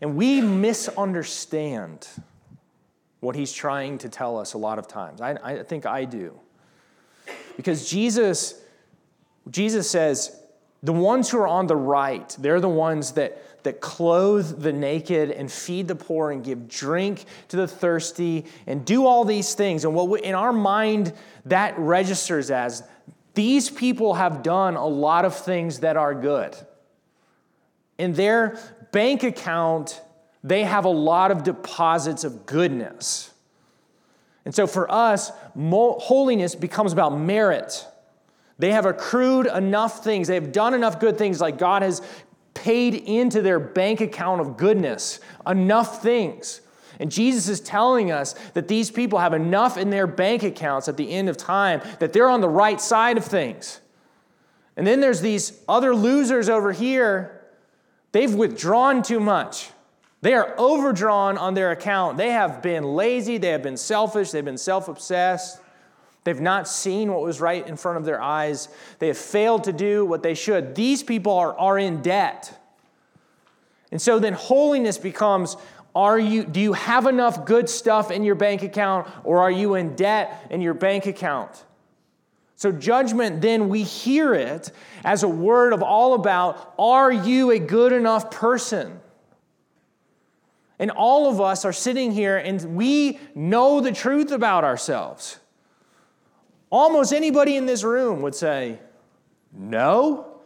And 0.00 0.16
we 0.16 0.40
misunderstand 0.40 2.08
what 3.20 3.36
he's 3.36 3.52
trying 3.52 3.98
to 3.98 4.08
tell 4.08 4.38
us 4.38 4.54
a 4.54 4.58
lot 4.58 4.78
of 4.78 4.88
times. 4.88 5.20
I, 5.20 5.32
I 5.42 5.62
think 5.62 5.84
I 5.86 6.04
do. 6.04 6.38
Because 7.56 7.90
Jesus 7.90 8.60
Jesus 9.50 9.90
says, 9.90 10.36
the 10.82 10.92
ones 10.92 11.30
who 11.30 11.38
are 11.38 11.46
on 11.46 11.66
the 11.66 11.76
right, 11.76 12.34
they're 12.38 12.60
the 12.60 12.68
ones 12.68 13.12
that, 13.12 13.62
that 13.64 13.80
clothe 13.80 14.62
the 14.62 14.72
naked 14.72 15.30
and 15.30 15.50
feed 15.50 15.88
the 15.88 15.94
poor 15.94 16.30
and 16.30 16.44
give 16.44 16.68
drink 16.68 17.24
to 17.48 17.56
the 17.56 17.68
thirsty 17.68 18.46
and 18.66 18.84
do 18.84 19.06
all 19.06 19.24
these 19.24 19.54
things. 19.54 19.84
And 19.84 19.94
what 19.94 20.08
we, 20.08 20.22
in 20.22 20.34
our 20.34 20.52
mind, 20.52 21.12
that 21.46 21.78
registers 21.78 22.50
as 22.50 22.82
these 23.34 23.70
people 23.70 24.14
have 24.14 24.42
done 24.42 24.76
a 24.76 24.86
lot 24.86 25.24
of 25.24 25.36
things 25.36 25.80
that 25.80 25.96
are 25.96 26.14
good. 26.14 26.56
In 27.98 28.14
their 28.14 28.58
bank 28.92 29.22
account, 29.22 30.00
they 30.42 30.64
have 30.64 30.84
a 30.84 30.90
lot 30.90 31.30
of 31.30 31.42
deposits 31.44 32.24
of 32.24 32.46
goodness. 32.46 33.32
And 34.44 34.54
so 34.54 34.66
for 34.66 34.90
us, 34.90 35.30
holiness 35.56 36.54
becomes 36.54 36.92
about 36.92 37.18
merit. 37.18 37.86
They 38.58 38.72
have 38.72 38.86
accrued 38.86 39.46
enough 39.46 40.04
things, 40.04 40.28
they 40.28 40.34
have 40.34 40.52
done 40.52 40.74
enough 40.74 41.00
good 41.00 41.16
things, 41.16 41.40
like 41.40 41.58
God 41.58 41.82
has 41.82 42.02
paid 42.52 42.94
into 42.94 43.42
their 43.42 43.60
bank 43.60 44.00
account 44.00 44.40
of 44.40 44.56
goodness 44.56 45.20
enough 45.46 46.02
things. 46.02 46.60
And 46.98 47.10
Jesus 47.10 47.48
is 47.48 47.60
telling 47.60 48.12
us 48.12 48.34
that 48.52 48.68
these 48.68 48.90
people 48.90 49.18
have 49.18 49.32
enough 49.32 49.78
in 49.78 49.88
their 49.88 50.06
bank 50.06 50.42
accounts 50.42 50.86
at 50.86 50.98
the 50.98 51.10
end 51.10 51.30
of 51.30 51.38
time 51.38 51.80
that 51.98 52.12
they're 52.12 52.28
on 52.28 52.42
the 52.42 52.48
right 52.48 52.78
side 52.78 53.16
of 53.16 53.24
things. 53.24 53.80
And 54.76 54.86
then 54.86 55.00
there's 55.00 55.22
these 55.22 55.58
other 55.66 55.94
losers 55.94 56.50
over 56.50 56.72
here. 56.72 57.39
They've 58.12 58.34
withdrawn 58.34 59.02
too 59.02 59.20
much. 59.20 59.70
They 60.22 60.34
are 60.34 60.54
overdrawn 60.58 61.38
on 61.38 61.54
their 61.54 61.70
account. 61.70 62.18
They 62.18 62.30
have 62.30 62.60
been 62.60 62.84
lazy, 62.84 63.38
they 63.38 63.48
have 63.48 63.62
been 63.62 63.76
selfish, 63.76 64.30
they've 64.30 64.44
been 64.44 64.58
self 64.58 64.88
obsessed. 64.88 65.60
They've 66.22 66.40
not 66.40 66.68
seen 66.68 67.12
what 67.12 67.22
was 67.22 67.40
right 67.40 67.66
in 67.66 67.76
front 67.76 67.96
of 67.96 68.04
their 68.04 68.20
eyes. 68.20 68.68
They 68.98 69.06
have 69.06 69.16
failed 69.16 69.64
to 69.64 69.72
do 69.72 70.04
what 70.04 70.22
they 70.22 70.34
should. 70.34 70.74
These 70.74 71.02
people 71.02 71.32
are, 71.32 71.56
are 71.58 71.78
in 71.78 72.02
debt. 72.02 72.58
And 73.90 74.00
so 74.00 74.18
then 74.18 74.34
holiness 74.34 74.98
becomes 74.98 75.56
are 75.94 76.18
you, 76.18 76.44
do 76.44 76.60
you 76.60 76.74
have 76.74 77.06
enough 77.06 77.44
good 77.44 77.68
stuff 77.68 78.10
in 78.10 78.22
your 78.22 78.36
bank 78.36 78.62
account 78.62 79.08
or 79.24 79.42
are 79.42 79.50
you 79.50 79.74
in 79.74 79.96
debt 79.96 80.46
in 80.50 80.60
your 80.60 80.74
bank 80.74 81.06
account? 81.06 81.64
So, 82.60 82.70
judgment, 82.70 83.40
then 83.40 83.70
we 83.70 83.84
hear 83.84 84.34
it 84.34 84.70
as 85.02 85.22
a 85.22 85.28
word 85.28 85.72
of 85.72 85.82
all 85.82 86.12
about 86.12 86.74
are 86.78 87.10
you 87.10 87.52
a 87.52 87.58
good 87.58 87.90
enough 87.90 88.30
person? 88.30 89.00
And 90.78 90.90
all 90.90 91.30
of 91.30 91.40
us 91.40 91.64
are 91.64 91.72
sitting 91.72 92.12
here 92.12 92.36
and 92.36 92.76
we 92.76 93.18
know 93.34 93.80
the 93.80 93.92
truth 93.92 94.30
about 94.30 94.64
ourselves. 94.64 95.38
Almost 96.68 97.14
anybody 97.14 97.56
in 97.56 97.64
this 97.64 97.82
room 97.82 98.20
would 98.20 98.34
say, 98.34 98.78
No, 99.56 100.42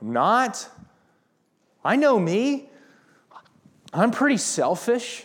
I'm 0.00 0.12
not. 0.12 0.68
I 1.84 1.94
know 1.94 2.18
me. 2.18 2.68
I'm 3.92 4.10
pretty 4.10 4.38
selfish. 4.38 5.24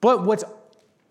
But 0.00 0.22
what's 0.24 0.44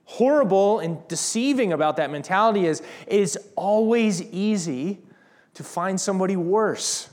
horrible 0.08 0.80
and 0.80 1.06
deceiving 1.10 1.74
about 1.74 1.98
that 1.98 2.10
mentality 2.10 2.66
is 2.66 2.82
it 3.06 3.20
is 3.20 3.38
always 3.56 4.22
easy 4.22 5.00
to 5.54 5.64
find 5.64 6.00
somebody 6.00 6.38
worse. 6.38 7.10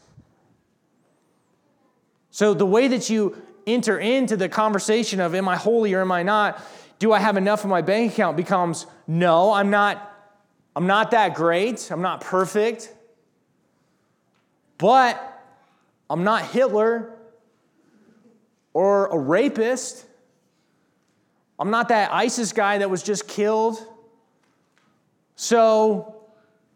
So 2.31 2.55
the 2.55 2.65
way 2.67 2.89
that 2.89 3.11
you 3.11 3.37
enter 3.67 3.99
into 3.99 4.37
the 4.37 4.49
conversation 4.49 5.21
of 5.21 5.35
am 5.35 5.49
I 5.49 5.57
holy 5.57 5.93
or 5.93 6.01
am 6.01 6.13
I 6.13 6.23
not 6.23 6.61
do 7.01 7.13
I 7.13 7.19
have 7.19 7.37
enough 7.37 7.65
in 7.65 7.71
my 7.71 7.83
bank 7.83 8.13
account 8.13 8.37
becomes 8.37 8.87
no, 9.09 9.53
I'm 9.53 9.71
not 9.71 10.13
I'm 10.77 10.87
not 10.87 11.11
that 11.11 11.35
great. 11.35 11.91
I'm 11.91 12.03
not 12.03 12.21
perfect. 12.21 12.93
But 14.79 15.43
I'm 16.09 16.25
not 16.25 16.43
Hitler 16.43 17.13
or 18.73 19.07
a 19.07 19.19
rapist. 19.19 20.07
I'm 21.59 21.71
not 21.71 21.89
that 21.89 22.13
ISIS 22.13 22.53
guy 22.53 22.79
that 22.79 22.91
was 22.91 23.03
just 23.03 23.29
killed. 23.29 23.79
So, 25.37 26.17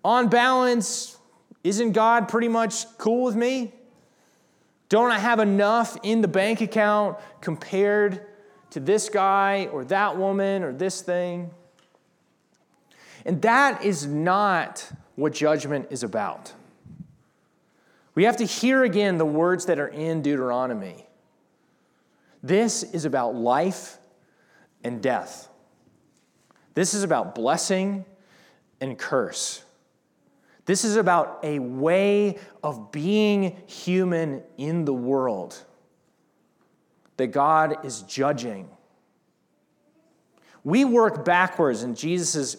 on 0.04 0.28
balance, 0.28 1.16
isn't 1.64 1.92
God 1.92 2.28
pretty 2.28 2.48
much 2.48 2.86
cool 2.98 3.24
with 3.24 3.36
me? 3.36 3.72
Don't 4.88 5.10
I 5.10 5.18
have 5.18 5.40
enough 5.40 5.98
in 6.02 6.22
the 6.22 6.28
bank 6.28 6.60
account 6.60 7.18
compared 7.40 8.26
to 8.70 8.80
this 8.80 9.08
guy 9.08 9.68
or 9.72 9.84
that 9.84 10.16
woman 10.16 10.62
or 10.62 10.72
this 10.72 11.02
thing. 11.02 11.50
And 13.24 13.42
that 13.42 13.84
is 13.84 14.06
not 14.06 14.90
what 15.16 15.34
judgment 15.34 15.88
is 15.90 16.02
about. 16.02 16.52
We 18.14 18.24
have 18.24 18.38
to 18.38 18.44
hear 18.44 18.84
again 18.84 19.18
the 19.18 19.26
words 19.26 19.66
that 19.66 19.78
are 19.78 19.88
in 19.88 20.22
Deuteronomy. 20.22 21.06
This 22.42 22.82
is 22.82 23.04
about 23.04 23.34
life 23.34 23.97
and 24.84 25.02
death. 25.02 25.48
This 26.74 26.94
is 26.94 27.02
about 27.02 27.34
blessing 27.34 28.04
and 28.80 28.96
curse. 28.96 29.64
This 30.64 30.84
is 30.84 30.96
about 30.96 31.40
a 31.42 31.58
way 31.58 32.38
of 32.62 32.92
being 32.92 33.56
human 33.66 34.42
in 34.56 34.84
the 34.84 34.94
world 34.94 35.60
that 37.16 37.28
God 37.28 37.84
is 37.84 38.02
judging. 38.02 38.68
We 40.62 40.84
work 40.84 41.24
backwards 41.24 41.82
in 41.82 41.94
Jesus' 41.94 42.56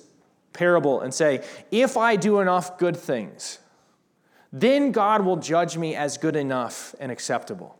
parable 0.51 1.01
and 1.01 1.13
say, 1.13 1.45
if 1.71 1.95
I 1.95 2.17
do 2.17 2.39
enough 2.39 2.77
good 2.77 2.97
things, 2.97 3.59
then 4.51 4.91
God 4.91 5.23
will 5.23 5.37
judge 5.37 5.77
me 5.77 5.95
as 5.95 6.17
good 6.17 6.35
enough 6.35 6.93
and 6.99 7.11
acceptable. 7.11 7.78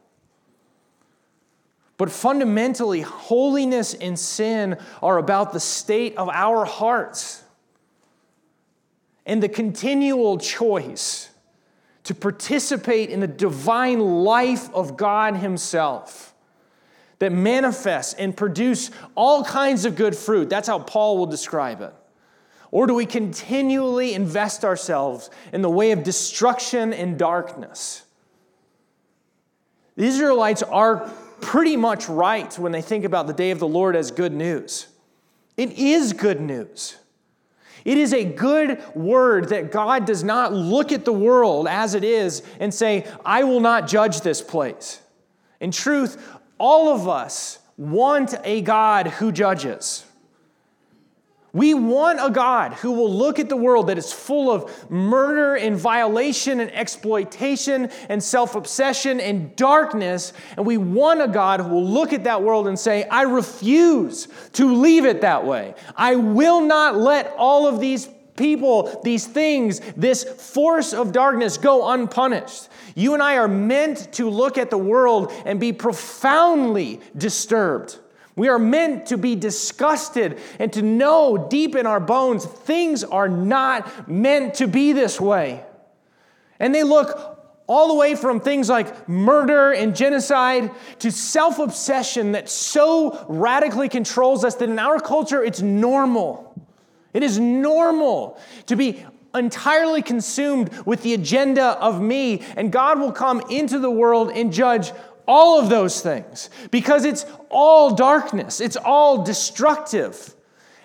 But 2.00 2.10
fundamentally, 2.10 3.02
holiness 3.02 3.94
and 3.94 4.18
sin 4.18 4.78
are 5.04 5.18
about 5.18 5.52
the 5.52 5.60
state 5.60 6.16
of 6.16 6.30
our 6.30 6.64
hearts 6.64 7.44
and 9.26 9.44
the 9.44 9.50
continual 9.50 10.38
choice 10.38 11.30
to 12.06 12.16
participate 12.16 13.10
in 13.10 13.20
the 13.20 13.28
divine 13.28 14.00
life 14.00 14.74
of 14.74 14.96
God 14.96 15.36
Himself 15.36 16.34
that 17.20 17.34
manifests 17.34 18.14
and 18.14 18.36
produce 18.36 18.92
all 19.14 19.44
kinds 19.44 19.84
of 19.84 19.98
good 19.98 20.16
fruit. 20.16 20.50
That's 20.50 20.70
how 20.70 20.80
Paul 20.80 21.18
will 21.18 21.26
describe 21.26 21.82
it. 21.82 21.94
Or 22.72 22.88
do 22.88 22.94
we 22.94 23.06
continually 23.06 24.14
invest 24.14 24.64
ourselves 24.64 25.30
in 25.52 25.62
the 25.62 25.70
way 25.70 25.92
of 25.92 26.04
destruction 26.04 26.94
and 26.94 27.20
darkness? 27.20 28.04
The 29.98 30.06
Israelites 30.06 30.64
are 30.64 31.12
pretty 31.42 31.78
much 31.78 32.08
right 32.10 32.58
when 32.58 32.72
they 32.72 32.82
think 32.82 33.06
about 33.06 33.28
the 33.28 33.34
day 33.34 33.52
of 33.52 33.60
the 33.60 33.68
Lord 33.68 33.96
as 33.96 34.12
good 34.12 34.34
news. 34.34 34.88
It 35.58 35.74
is 35.74 36.14
good 36.14 36.40
news. 36.40 36.98
It 37.86 37.98
is 37.98 38.14
a 38.14 38.24
good 38.24 38.84
word 38.96 39.50
that 39.50 39.72
God 39.72 40.06
does 40.06 40.24
not 40.24 40.54
look 40.54 40.92
at 40.92 41.06
the 41.06 41.14
world 41.14 41.68
as 41.68 41.96
it 41.96 42.04
is 42.04 42.44
and 42.60 42.74
say, 42.74 43.08
I 43.26 43.44
will 43.44 43.60
not 43.60 43.88
judge 43.88 44.22
this 44.22 44.42
place. 44.42 45.02
In 45.60 45.72
truth, 45.72 46.40
all 46.58 46.90
of 46.90 47.08
us 47.08 47.60
want 47.78 48.36
a 48.44 48.62
God 48.62 49.08
who 49.08 49.32
judges. 49.32 50.06
We 51.52 51.74
want 51.74 52.20
a 52.22 52.30
God 52.30 52.74
who 52.74 52.92
will 52.92 53.12
look 53.12 53.40
at 53.40 53.50
the 53.50 53.58
world 53.58 53.88
that 53.88 53.98
is 53.98 54.14
full 54.14 54.52
of 54.52 54.92
murder 54.92 55.56
and 55.56 55.76
violation 55.76 56.60
and 56.60 56.72
exploitation 56.72 57.90
and 58.08 58.24
self 58.24 58.56
obsession 58.56 59.20
and 59.20 59.56
darkness. 59.56 60.34
And 60.58 60.66
we 60.66 60.78
want 60.78 61.22
a 61.22 61.28
God 61.28 61.60
who 61.60 61.70
will 61.70 61.88
look 61.88 62.14
at 62.14 62.26
that 62.26 62.44
world 62.44 62.68
and 62.68 62.78
say, 62.78 63.06
I 63.06 63.24
refuse 63.24 64.28
to 64.54 64.76
leave 64.76 65.06
it 65.06 65.22
that 65.22 65.44
way. 65.44 65.74
I 65.96 66.16
will 66.16 66.62
not 66.62 66.96
let 66.96 67.34
all 67.36 67.68
of 67.68 67.80
these 67.80 68.08
people, 68.36 69.02
these 69.04 69.26
things, 69.26 69.82
this 69.98 70.24
force 70.24 70.94
of 70.94 71.12
darkness 71.12 71.58
go 71.58 71.90
unpunished. 71.90 72.70
You 72.96 73.14
and 73.14 73.24
I 73.24 73.38
are 73.38 73.48
meant 73.48 74.14
to 74.14 74.30
look 74.30 74.58
at 74.58 74.70
the 74.70 74.78
world 74.78 75.32
and 75.46 75.60
be 75.60 75.74
profoundly 75.74 77.02
disturbed. 77.18 77.98
We 78.40 78.48
are 78.48 78.58
meant 78.58 79.08
to 79.08 79.18
be 79.18 79.36
disgusted 79.36 80.40
and 80.60 80.72
to 80.72 80.82
know 80.82 81.50
deep 81.50 81.76
in 81.76 81.86
our 81.86 82.00
bones 82.00 82.46
things 82.46 83.04
are 83.04 83.28
not 83.28 84.08
meant 84.10 84.54
to 84.56 84.68
be 84.68 84.94
this 84.94 85.20
way. 85.20 85.66
And 86.58 86.74
they 86.74 86.84
look 86.84 87.38
all 87.68 87.90
the 87.90 87.96
way 87.96 88.16
from 88.16 88.40
things 88.40 88.70
like 88.70 89.10
murder 89.10 89.74
and 89.74 89.94
genocide 89.94 90.72
to 91.00 91.12
self 91.12 91.60
obsession 91.60 92.32
that 92.32 92.50
so 92.50 93.26
radically 93.28 93.90
controls 93.90 94.46
us 94.46 94.56
that 94.56 94.70
in 94.70 94.80
our 94.80 95.02
culture 95.02 95.44
it's 95.44 95.62
normal. 95.62 96.66
It 97.14 97.24
is 97.24 97.38
normal 97.40 98.40
to 98.68 98.78
be 98.78 99.06
entirely 99.36 100.02
consumed 100.02 100.70
with 100.86 101.04
the 101.04 101.14
agenda 101.14 101.78
of 101.80 102.02
me, 102.02 102.42
and 102.56 102.72
God 102.72 103.02
will 103.02 103.12
come 103.12 103.42
into 103.50 103.80
the 103.80 103.92
world 103.92 104.32
and 104.32 104.54
judge 104.54 104.94
all 105.30 105.60
of 105.60 105.70
those 105.70 106.02
things 106.02 106.50
because 106.72 107.06
it's 107.06 107.24
all 107.50 107.94
darkness, 107.94 108.60
it's 108.60 108.76
all 108.76 109.24
destructive. 109.24 110.34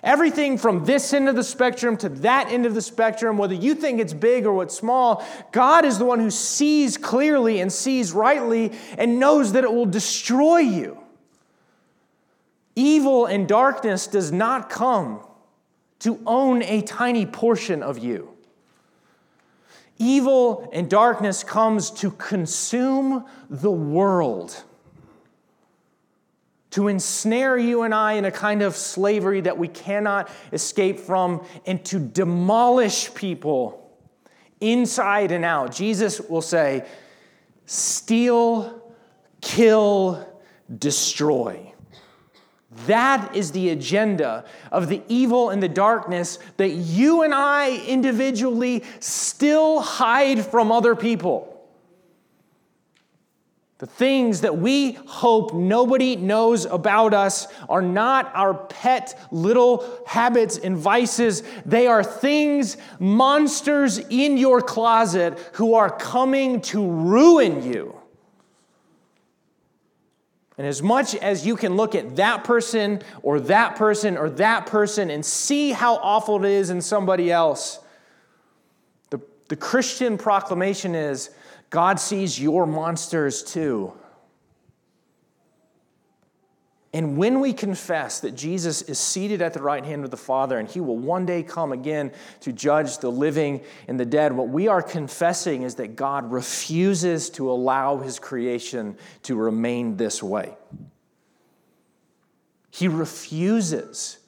Everything 0.03 0.59
from 0.59 0.85
this 0.85 1.13
end 1.13 1.27
of 1.27 1.35
the 1.35 1.43
spectrum 1.43 1.97
to 1.97 2.09
that 2.09 2.51
end 2.51 2.67
of 2.67 2.75
the 2.75 2.81
spectrum, 2.81 3.39
whether 3.39 3.55
you 3.55 3.73
think 3.73 3.99
it's 3.99 4.13
big 4.13 4.45
or 4.45 4.53
what's 4.53 4.77
small, 4.77 5.25
God 5.51 5.83
is 5.83 5.97
the 5.97 6.05
one 6.05 6.19
who 6.19 6.29
sees 6.29 6.95
clearly 6.95 7.59
and 7.59 7.73
sees 7.73 8.13
rightly 8.13 8.71
and 8.99 9.19
knows 9.19 9.53
that 9.53 9.63
it 9.63 9.73
will 9.73 9.87
destroy 9.87 10.59
you. 10.59 10.99
Evil 12.75 13.25
and 13.25 13.47
darkness 13.47 14.05
does 14.05 14.31
not 14.31 14.69
come 14.69 15.25
to 15.99 16.19
own 16.27 16.61
a 16.61 16.83
tiny 16.83 17.25
portion 17.25 17.81
of 17.81 17.97
you. 17.97 18.34
Evil 19.97 20.69
and 20.73 20.89
darkness 20.89 21.43
comes 21.43 21.89
to 21.91 22.11
consume 22.11 23.25
the 23.49 23.71
world, 23.71 24.63
to 26.71 26.89
ensnare 26.89 27.57
you 27.57 27.83
and 27.83 27.93
I 27.93 28.13
in 28.13 28.25
a 28.25 28.31
kind 28.31 28.61
of 28.61 28.75
slavery 28.75 29.41
that 29.41 29.57
we 29.57 29.69
cannot 29.69 30.29
escape 30.51 30.99
from, 30.99 31.45
and 31.65 31.83
to 31.85 31.99
demolish 31.99 33.13
people 33.13 33.81
inside 34.59 35.31
and 35.31 35.45
out. 35.45 35.73
Jesus 35.73 36.19
will 36.19 36.41
say, 36.41 36.85
steal, 37.65 38.93
kill, 39.41 40.27
destroy. 40.77 41.71
That 42.87 43.35
is 43.35 43.51
the 43.51 43.69
agenda 43.69 44.45
of 44.71 44.89
the 44.89 45.01
evil 45.07 45.49
and 45.49 45.63
the 45.63 45.69
darkness 45.69 46.39
that 46.57 46.69
you 46.69 47.23
and 47.23 47.33
I 47.33 47.77
individually 47.77 48.83
still 48.99 49.79
hide 49.79 50.45
from 50.45 50.71
other 50.71 50.95
people. 50.95 51.51
The 53.77 53.87
things 53.87 54.41
that 54.41 54.57
we 54.57 54.93
hope 54.93 55.53
nobody 55.53 56.15
knows 56.15 56.65
about 56.65 57.13
us 57.13 57.47
are 57.67 57.81
not 57.81 58.31
our 58.33 58.53
pet 58.53 59.19
little 59.31 60.01
habits 60.07 60.57
and 60.57 60.77
vices. 60.77 61.43
They 61.65 61.87
are 61.87 62.03
things, 62.03 62.77
monsters 62.99 63.97
in 63.97 64.37
your 64.37 64.61
closet 64.61 65.37
who 65.53 65.75
are 65.75 65.89
coming 65.89 66.61
to 66.61 66.89
ruin 66.89 67.63
you. 67.63 67.95
And 70.57 70.65
as 70.65 70.81
much 70.81 71.15
as 71.15 71.45
you 71.45 71.57
can 71.57 71.75
look 71.75 71.95
at 71.95 72.15
that 72.15 72.43
person 72.45 73.01
or 73.23 73.39
that 73.41 73.75
person 73.75 74.17
or 74.17 74.29
that 74.31 74.67
person 74.67 75.09
and 75.09 75.25
see 75.25 75.71
how 75.71 75.95
awful 75.95 76.43
it 76.45 76.49
is 76.49 76.69
in 76.69 76.81
somebody 76.81 77.31
else, 77.31 77.79
the, 79.09 79.19
the 79.49 79.57
Christian 79.57 80.17
proclamation 80.17 80.95
is 80.95 81.29
God 81.69 81.99
sees 81.99 82.39
your 82.39 82.65
monsters 82.65 83.43
too. 83.43 83.93
And 86.95 87.17
when 87.17 87.41
we 87.41 87.51
confess 87.51 88.21
that 88.21 88.35
Jesus 88.35 88.81
is 88.83 88.97
seated 88.97 89.41
at 89.41 89.53
the 89.53 89.61
right 89.61 89.83
hand 89.83 90.05
of 90.05 90.11
the 90.11 90.17
Father 90.17 90.57
and 90.57 90.69
he 90.69 90.79
will 90.79 90.97
one 90.97 91.25
day 91.25 91.43
come 91.43 91.73
again 91.73 92.13
to 92.39 92.53
judge 92.53 92.99
the 92.99 93.11
living 93.11 93.65
and 93.89 93.99
the 93.99 94.05
dead, 94.05 94.31
what 94.31 94.47
we 94.47 94.69
are 94.69 94.81
confessing 94.81 95.63
is 95.63 95.75
that 95.75 95.97
God 95.97 96.31
refuses 96.31 97.29
to 97.31 97.51
allow 97.51 97.97
his 97.97 98.17
creation 98.17 98.95
to 99.23 99.35
remain 99.35 99.97
this 99.97 100.23
way. 100.23 100.55
He 102.71 102.87
refuses 102.87 104.19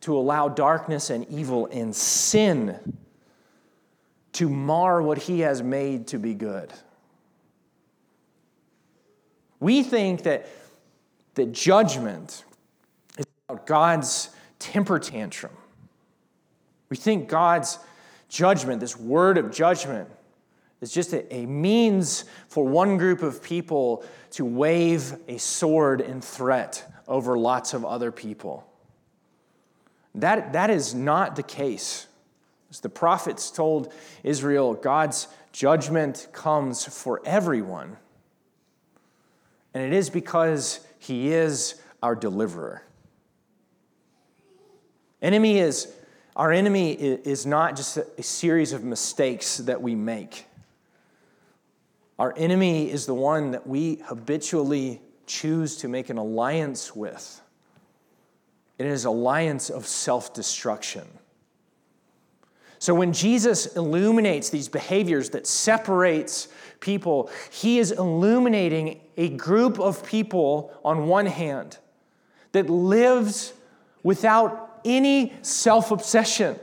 to 0.00 0.16
allow 0.16 0.48
darkness 0.48 1.10
and 1.10 1.28
evil 1.28 1.66
and 1.66 1.94
sin 1.94 2.98
to 4.32 4.48
mar 4.48 5.00
what 5.00 5.18
he 5.18 5.40
has 5.40 5.62
made 5.62 6.08
to 6.08 6.18
be 6.18 6.34
good. 6.34 6.72
We 9.60 9.84
think 9.84 10.24
that 10.24 10.48
that 11.36 11.52
judgment 11.52 12.44
is 13.16 13.26
about 13.48 13.66
God's 13.66 14.30
temper 14.58 14.98
tantrum. 14.98 15.52
We 16.88 16.96
think 16.96 17.28
God's 17.28 17.78
judgment, 18.28 18.80
this 18.80 18.98
word 18.98 19.38
of 19.38 19.52
judgment, 19.52 20.08
is 20.80 20.92
just 20.92 21.12
a, 21.12 21.34
a, 21.34 21.46
means 21.46 22.24
for 22.48 22.64
one 22.64 22.98
group 22.98 23.22
of 23.22 23.42
people 23.42 24.04
to 24.32 24.44
wave 24.44 25.14
a 25.28 25.38
sword 25.38 26.00
in 26.00 26.20
threat 26.20 26.84
over 27.08 27.38
lots 27.38 27.72
of 27.72 27.84
other 27.84 28.10
people. 28.10 28.66
That, 30.14 30.52
that 30.54 30.70
is 30.70 30.94
not 30.94 31.36
the 31.36 31.42
case. 31.42 32.06
As 32.70 32.80
the 32.80 32.88
prophets 32.88 33.50
told 33.50 33.92
Israel, 34.22 34.74
God's 34.74 35.28
judgment 35.52 36.28
comes 36.32 36.84
for 36.84 37.20
everyone. 37.24 37.96
And 39.72 39.84
it 39.84 39.92
is 39.92 40.08
because 40.08 40.80
he 41.06 41.32
is 41.32 41.76
our 42.02 42.16
deliverer. 42.16 42.82
Enemy 45.22 45.58
is, 45.58 45.92
our 46.34 46.52
enemy 46.52 46.92
is 46.92 47.46
not 47.46 47.76
just 47.76 47.96
a 47.96 48.22
series 48.22 48.72
of 48.72 48.82
mistakes 48.82 49.58
that 49.58 49.80
we 49.80 49.94
make. 49.94 50.46
Our 52.18 52.34
enemy 52.36 52.90
is 52.90 53.06
the 53.06 53.14
one 53.14 53.52
that 53.52 53.66
we 53.66 54.02
habitually 54.04 55.00
choose 55.26 55.76
to 55.78 55.88
make 55.88 56.10
an 56.10 56.18
alliance 56.18 56.96
with. 56.96 57.40
It 58.78 58.86
is 58.86 59.04
alliance 59.04 59.70
of 59.70 59.86
self 59.86 60.34
destruction. 60.34 61.06
So 62.86 62.94
when 62.94 63.12
Jesus 63.12 63.74
illuminates 63.74 64.50
these 64.50 64.68
behaviors 64.68 65.30
that 65.30 65.44
separates 65.44 66.46
people, 66.78 67.30
he 67.50 67.80
is 67.80 67.90
illuminating 67.90 69.00
a 69.16 69.30
group 69.30 69.80
of 69.80 70.06
people 70.06 70.72
on 70.84 71.08
one 71.08 71.26
hand 71.26 71.78
that 72.52 72.70
lives 72.70 73.54
without 74.04 74.78
any 74.84 75.32
self-obsession. 75.42 76.60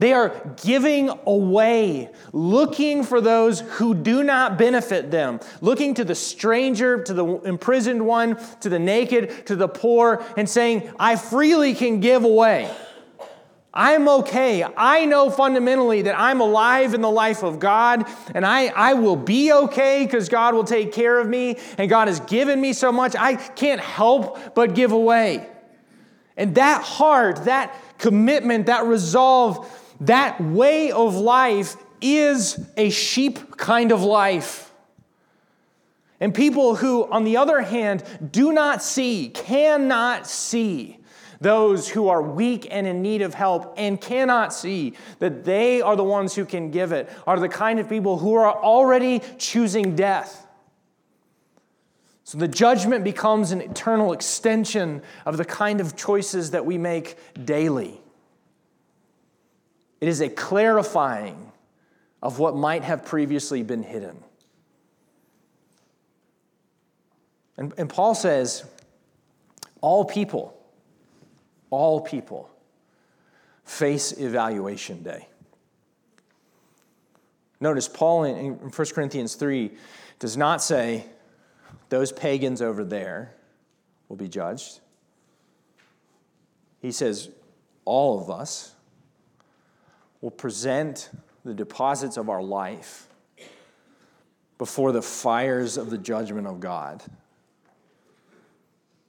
They 0.00 0.12
are 0.12 0.34
giving 0.64 1.10
away, 1.26 2.10
looking 2.32 3.04
for 3.04 3.20
those 3.20 3.60
who 3.60 3.94
do 3.94 4.24
not 4.24 4.58
benefit 4.58 5.12
them, 5.12 5.38
looking 5.60 5.94
to 5.94 6.04
the 6.04 6.16
stranger, 6.16 7.04
to 7.04 7.14
the 7.14 7.24
imprisoned 7.42 8.04
one, 8.04 8.36
to 8.62 8.68
the 8.68 8.80
naked, 8.80 9.46
to 9.46 9.54
the 9.54 9.68
poor, 9.68 10.24
and 10.36 10.50
saying, 10.50 10.92
I 10.98 11.14
freely 11.14 11.72
can 11.72 12.00
give 12.00 12.24
away. 12.24 12.68
I'm 13.76 14.08
okay. 14.08 14.64
I 14.64 15.04
know 15.04 15.28
fundamentally 15.28 16.02
that 16.02 16.18
I'm 16.18 16.40
alive 16.40 16.94
in 16.94 17.02
the 17.02 17.10
life 17.10 17.42
of 17.42 17.60
God, 17.60 18.08
and 18.34 18.46
I, 18.46 18.68
I 18.68 18.94
will 18.94 19.16
be 19.16 19.52
okay 19.52 20.06
because 20.06 20.30
God 20.30 20.54
will 20.54 20.64
take 20.64 20.92
care 20.92 21.20
of 21.20 21.28
me, 21.28 21.58
and 21.76 21.90
God 21.90 22.08
has 22.08 22.20
given 22.20 22.58
me 22.58 22.72
so 22.72 22.90
much. 22.90 23.14
I 23.14 23.36
can't 23.36 23.80
help 23.80 24.54
but 24.54 24.74
give 24.74 24.92
away. 24.92 25.46
And 26.38 26.54
that 26.54 26.82
heart, 26.82 27.44
that 27.44 27.74
commitment, 27.98 28.66
that 28.66 28.84
resolve, 28.84 29.70
that 30.00 30.40
way 30.40 30.90
of 30.90 31.14
life 31.14 31.76
is 32.00 32.58
a 32.78 32.88
sheep 32.88 33.58
kind 33.58 33.92
of 33.92 34.02
life. 34.02 34.72
And 36.18 36.34
people 36.34 36.76
who, 36.76 37.04
on 37.10 37.24
the 37.24 37.36
other 37.36 37.60
hand, 37.60 38.04
do 38.32 38.52
not 38.52 38.82
see, 38.82 39.28
cannot 39.28 40.26
see, 40.26 40.98
those 41.40 41.88
who 41.88 42.08
are 42.08 42.22
weak 42.22 42.66
and 42.70 42.86
in 42.86 43.02
need 43.02 43.22
of 43.22 43.34
help 43.34 43.74
and 43.76 44.00
cannot 44.00 44.52
see 44.52 44.94
that 45.18 45.44
they 45.44 45.80
are 45.80 45.96
the 45.96 46.04
ones 46.04 46.34
who 46.34 46.44
can 46.44 46.70
give 46.70 46.92
it 46.92 47.10
are 47.26 47.38
the 47.38 47.48
kind 47.48 47.78
of 47.78 47.88
people 47.88 48.18
who 48.18 48.34
are 48.34 48.52
already 48.62 49.20
choosing 49.38 49.96
death. 49.96 50.46
So 52.24 52.38
the 52.38 52.48
judgment 52.48 53.04
becomes 53.04 53.52
an 53.52 53.60
eternal 53.60 54.12
extension 54.12 55.02
of 55.24 55.36
the 55.36 55.44
kind 55.44 55.80
of 55.80 55.94
choices 55.94 56.50
that 56.50 56.66
we 56.66 56.76
make 56.76 57.16
daily. 57.44 58.00
It 60.00 60.08
is 60.08 60.20
a 60.20 60.28
clarifying 60.28 61.52
of 62.22 62.38
what 62.38 62.56
might 62.56 62.82
have 62.82 63.04
previously 63.04 63.62
been 63.62 63.82
hidden. 63.82 64.22
And, 67.56 67.72
and 67.78 67.88
Paul 67.88 68.14
says, 68.14 68.64
all 69.80 70.04
people, 70.04 70.55
all 71.70 72.00
people 72.00 72.50
face 73.64 74.12
evaluation 74.12 75.02
day. 75.02 75.28
Notice 77.60 77.88
Paul 77.88 78.24
in 78.24 78.54
1 78.54 78.70
Corinthians 78.94 79.34
3 79.34 79.72
does 80.18 80.36
not 80.36 80.62
say 80.62 81.06
those 81.88 82.12
pagans 82.12 82.60
over 82.62 82.84
there 82.84 83.34
will 84.08 84.16
be 84.16 84.28
judged. 84.28 84.80
He 86.80 86.92
says 86.92 87.30
all 87.84 88.20
of 88.20 88.30
us 88.30 88.74
will 90.20 90.30
present 90.30 91.10
the 91.44 91.54
deposits 91.54 92.16
of 92.16 92.28
our 92.28 92.42
life 92.42 93.08
before 94.58 94.92
the 94.92 95.02
fires 95.02 95.76
of 95.76 95.90
the 95.90 95.98
judgment 95.98 96.46
of 96.46 96.60
God 96.60 97.02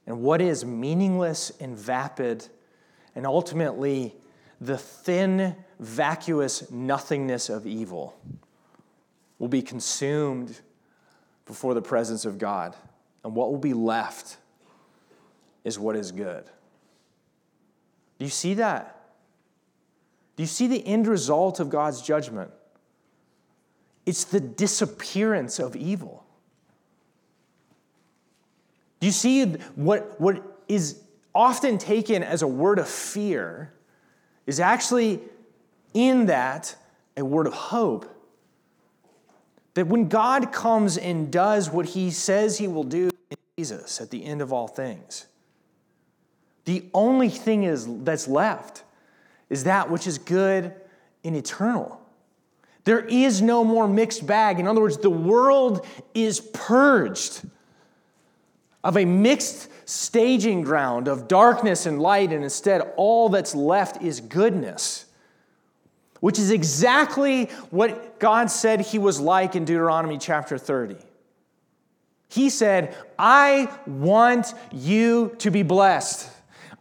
and 0.08 0.22
what 0.22 0.40
is 0.40 0.64
meaningless 0.64 1.52
and 1.60 1.76
vapid, 1.76 2.48
and 3.14 3.26
ultimately 3.26 4.14
the 4.58 4.78
thin, 4.78 5.54
vacuous 5.78 6.70
nothingness 6.70 7.50
of 7.50 7.66
evil 7.66 8.18
will 9.38 9.48
be 9.48 9.60
consumed 9.60 10.60
before 11.44 11.74
the 11.74 11.82
presence 11.82 12.24
of 12.24 12.38
God. 12.38 12.74
And 13.22 13.34
what 13.34 13.50
will 13.50 13.58
be 13.58 13.74
left 13.74 14.38
is 15.62 15.78
what 15.78 15.94
is 15.94 16.10
good. 16.10 16.44
Do 18.18 18.24
you 18.24 18.30
see 18.30 18.54
that? 18.54 19.10
Do 20.36 20.42
you 20.42 20.46
see 20.46 20.68
the 20.68 20.84
end 20.86 21.06
result 21.06 21.60
of 21.60 21.68
God's 21.68 22.00
judgment? 22.00 22.50
It's 24.06 24.24
the 24.24 24.40
disappearance 24.40 25.58
of 25.58 25.76
evil. 25.76 26.24
Do 29.00 29.06
you 29.06 29.12
see 29.12 29.44
what, 29.76 30.20
what 30.20 30.42
is 30.66 31.00
often 31.34 31.78
taken 31.78 32.22
as 32.22 32.42
a 32.42 32.48
word 32.48 32.78
of 32.78 32.88
fear 32.88 33.72
is 34.46 34.60
actually 34.60 35.20
in 35.94 36.26
that 36.26 36.74
a 37.16 37.24
word 37.24 37.46
of 37.46 37.52
hope? 37.52 38.14
That 39.74 39.86
when 39.86 40.08
God 40.08 40.52
comes 40.52 40.98
and 40.98 41.30
does 41.30 41.70
what 41.70 41.86
he 41.86 42.10
says 42.10 42.58
he 42.58 42.66
will 42.66 42.84
do 42.84 43.10
in 43.30 43.36
Jesus 43.56 44.00
at 44.00 44.10
the 44.10 44.24
end 44.24 44.42
of 44.42 44.52
all 44.52 44.66
things, 44.66 45.26
the 46.64 46.84
only 46.92 47.28
thing 47.28 47.62
is, 47.62 47.86
that's 48.04 48.28
left 48.28 48.82
is 49.48 49.64
that 49.64 49.90
which 49.90 50.06
is 50.06 50.18
good 50.18 50.74
and 51.24 51.36
eternal. 51.36 52.00
There 52.84 53.00
is 53.00 53.40
no 53.40 53.64
more 53.64 53.86
mixed 53.86 54.26
bag. 54.26 54.58
In 54.58 54.66
other 54.66 54.80
words, 54.80 54.98
the 54.98 55.10
world 55.10 55.86
is 56.14 56.40
purged 56.40 57.42
of 58.84 58.96
a 58.96 59.04
mixed 59.04 59.68
staging 59.88 60.62
ground 60.62 61.08
of 61.08 61.28
darkness 61.28 61.86
and 61.86 62.00
light, 62.00 62.32
and 62.32 62.44
instead 62.44 62.82
all 62.96 63.28
that's 63.28 63.54
left 63.54 64.02
is 64.02 64.20
goodness, 64.20 65.06
which 66.20 66.38
is 66.38 66.50
exactly 66.50 67.46
what 67.70 68.18
God 68.18 68.50
said 68.50 68.80
He 68.80 68.98
was 68.98 69.20
like 69.20 69.56
in 69.56 69.64
Deuteronomy 69.64 70.18
chapter 70.18 70.58
30. 70.58 70.96
He 72.28 72.50
said, 72.50 72.94
I 73.18 73.72
want 73.86 74.52
you 74.70 75.34
to 75.38 75.50
be 75.50 75.62
blessed. 75.62 76.30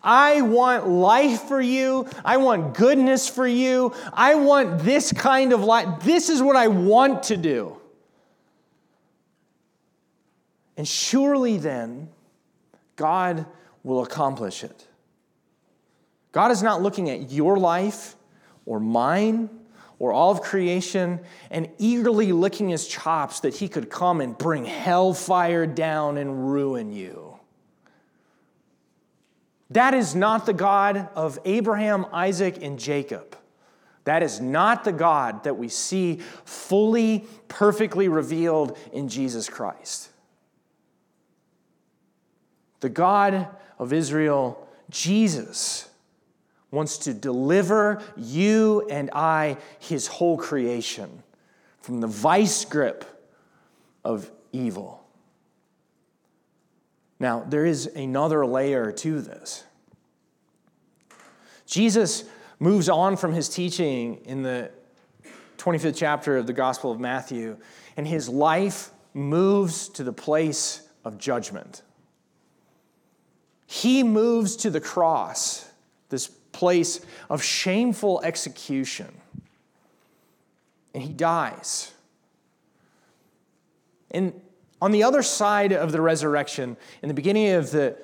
I 0.04 0.42
want 0.42 0.88
life 0.88 1.44
for 1.44 1.62
you. 1.62 2.08
I 2.24 2.38
want 2.38 2.76
goodness 2.76 3.28
for 3.28 3.48
you. 3.48 3.94
I 4.14 4.36
want 4.36 4.80
this 4.80 5.12
kind 5.12 5.54
of 5.54 5.64
life. 5.64 6.02
This 6.04 6.30
is 6.30 6.42
what 6.42 6.56
I 6.56 6.68
want 6.68 7.24
to 7.24 7.38
do. 7.38 7.78
And 10.78 10.88
surely 10.88 11.58
then, 11.58 12.10
God 12.96 13.46
will 13.84 14.04
accomplish 14.04 14.64
it. 14.64 14.88
God 16.32 16.52
is 16.52 16.62
not 16.62 16.82
looking 16.82 17.10
at 17.10 17.32
your 17.32 17.58
life 17.58 18.16
or 18.66 18.80
mine 18.80 19.50
or 19.98 20.12
all 20.12 20.32
of 20.32 20.42
creation 20.42 21.20
and 21.50 21.68
eagerly 21.80 22.32
licking 22.32 22.70
his 22.70 22.88
chops 22.88 23.40
that 23.40 23.56
he 23.56 23.68
could 23.68 23.90
come 23.90 24.22
and 24.22 24.38
bring 24.38 24.66
hellfire 24.66 25.66
down 25.66 26.18
and 26.18 26.52
ruin 26.52 26.92
you. 26.92 27.40
That 29.72 29.94
is 29.94 30.16
not 30.16 30.46
the 30.46 30.54
God 30.54 31.10
of 31.16 31.40
Abraham, 31.44 32.06
Isaac, 32.14 32.62
and 32.62 32.80
Jacob. 32.80 33.36
That 34.06 34.24
is 34.24 34.40
not 34.40 34.86
the 34.86 34.94
God 34.94 35.44
that 35.44 35.58
we 35.58 35.68
see 35.68 36.22
fully, 36.46 37.26
perfectly 37.50 38.08
revealed 38.08 38.78
in 38.94 39.10
Jesus 39.10 39.50
Christ. 39.50 40.10
The 42.80 42.90
God 42.90 43.48
of 43.80 43.94
Israel, 43.94 44.68
Jesus, 44.90 45.90
wants 46.72 46.98
to 47.00 47.14
deliver 47.14 48.02
you 48.16 48.86
and 48.90 49.10
I, 49.14 49.58
his 49.80 50.08
whole 50.08 50.38
creation, 50.38 51.24
from 51.82 52.02
the 52.02 52.08
vice 52.08 52.66
grip 52.66 53.06
of 54.04 54.30
evil. 54.52 55.04
Now, 57.20 57.44
there 57.48 57.66
is 57.66 57.88
another 57.88 58.46
layer 58.46 58.92
to 58.92 59.22
this. 59.22 59.64
Jesus 61.66 62.24
moves 62.60 62.90
on 62.90 63.18
from 63.18 63.34
his 63.34 63.50
teaching 63.50 64.22
in 64.26 64.44
the 64.44 64.72
25th 65.58 65.96
chapter 65.96 66.38
of 66.38 66.48
the 66.48 66.54
Gospel 66.54 66.92
of 66.92 67.00
Matthew, 67.00 67.58
and 67.98 68.08
his 68.08 68.30
life 68.30 68.92
moves 69.14 69.90
to 69.90 70.04
the 70.04 70.14
place 70.14 70.88
of 71.04 71.18
judgment. 71.18 71.82
He 73.68 74.02
moves 74.02 74.56
to 74.58 74.70
the 74.70 74.80
cross, 74.80 75.70
this 76.10 76.28
place 76.28 77.02
of 77.30 77.44
shameful 77.44 78.22
execution, 78.24 79.14
and 80.94 81.04
he 81.04 81.14
dies. 81.14 81.94
And 84.10 84.34
on 84.82 84.92
the 84.92 85.04
other 85.04 85.22
side 85.22 85.74
of 85.74 85.92
the 85.92 86.02
resurrection, 86.02 86.78
in 87.02 87.10
the 87.10 87.14
beginning 87.14 87.52
of 87.52 87.70
the 87.72 87.98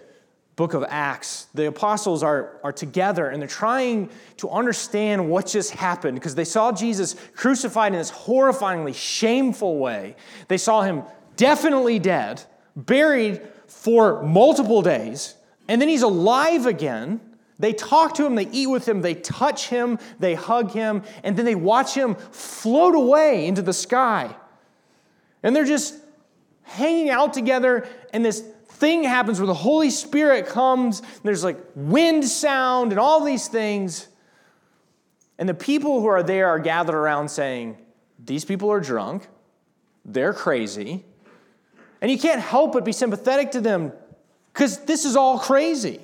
book 0.57 0.73
of 0.73 0.85
Acts, 0.87 1.47
the 1.53 1.67
apostles 1.67 2.23
are, 2.23 2.59
are 2.63 2.73
together 2.73 3.29
and 3.29 3.41
they're 3.41 3.47
trying 3.47 4.09
to 4.37 4.49
understand 4.49 5.29
what 5.29 5.47
just 5.47 5.71
happened 5.71 6.15
because 6.15 6.35
they 6.35 6.43
saw 6.43 6.71
Jesus 6.71 7.15
crucified 7.35 7.93
in 7.93 7.99
this 7.99 8.11
horrifyingly 8.11 8.93
shameful 8.93 9.79
way. 9.79 10.15
They 10.49 10.57
saw 10.57 10.81
him 10.81 11.03
definitely 11.37 11.99
dead, 11.99 12.43
buried 12.75 13.41
for 13.67 14.21
multiple 14.21 14.81
days, 14.81 15.35
and 15.67 15.81
then 15.81 15.89
he's 15.89 16.01
alive 16.01 16.65
again. 16.65 17.21
They 17.59 17.73
talk 17.73 18.15
to 18.15 18.25
him, 18.25 18.35
they 18.35 18.49
eat 18.49 18.67
with 18.67 18.87
him, 18.87 19.01
they 19.01 19.15
touch 19.15 19.69
him, 19.69 19.99
they 20.19 20.33
hug 20.33 20.71
him, 20.71 21.03
and 21.23 21.37
then 21.37 21.45
they 21.45 21.55
watch 21.55 21.93
him 21.93 22.15
float 22.15 22.95
away 22.95 23.45
into 23.45 23.61
the 23.61 23.73
sky. 23.73 24.35
And 25.43 25.55
they're 25.55 25.65
just 25.65 25.95
hanging 26.63 27.09
out 27.09 27.33
together, 27.33 27.87
and 28.11 28.25
this 28.25 28.41
thing 28.67 29.03
happens 29.03 29.39
where 29.39 29.47
the 29.47 29.53
Holy 29.53 29.89
Spirit 29.89 30.47
comes, 30.47 31.01
there's 31.23 31.43
like 31.43 31.57
wind 31.75 32.25
sound 32.25 32.91
and 32.91 32.99
all 32.99 33.23
these 33.23 33.47
things. 33.47 34.07
And 35.37 35.47
the 35.47 35.53
people 35.53 36.01
who 36.01 36.07
are 36.07 36.23
there 36.23 36.47
are 36.49 36.59
gathered 36.59 36.95
around 36.95 37.29
saying, 37.29 37.77
These 38.23 38.45
people 38.45 38.69
are 38.71 38.79
drunk, 38.79 39.27
they're 40.03 40.33
crazy. 40.33 41.05
And 42.01 42.11
you 42.11 42.17
can't 42.17 42.41
help 42.41 42.73
but 42.73 42.83
be 42.83 42.91
sympathetic 42.91 43.51
to 43.51 43.61
them 43.61 43.93
because 44.53 44.79
this 44.85 45.03
is 45.03 45.15
all 45.15 45.39
crazy. 45.39 45.99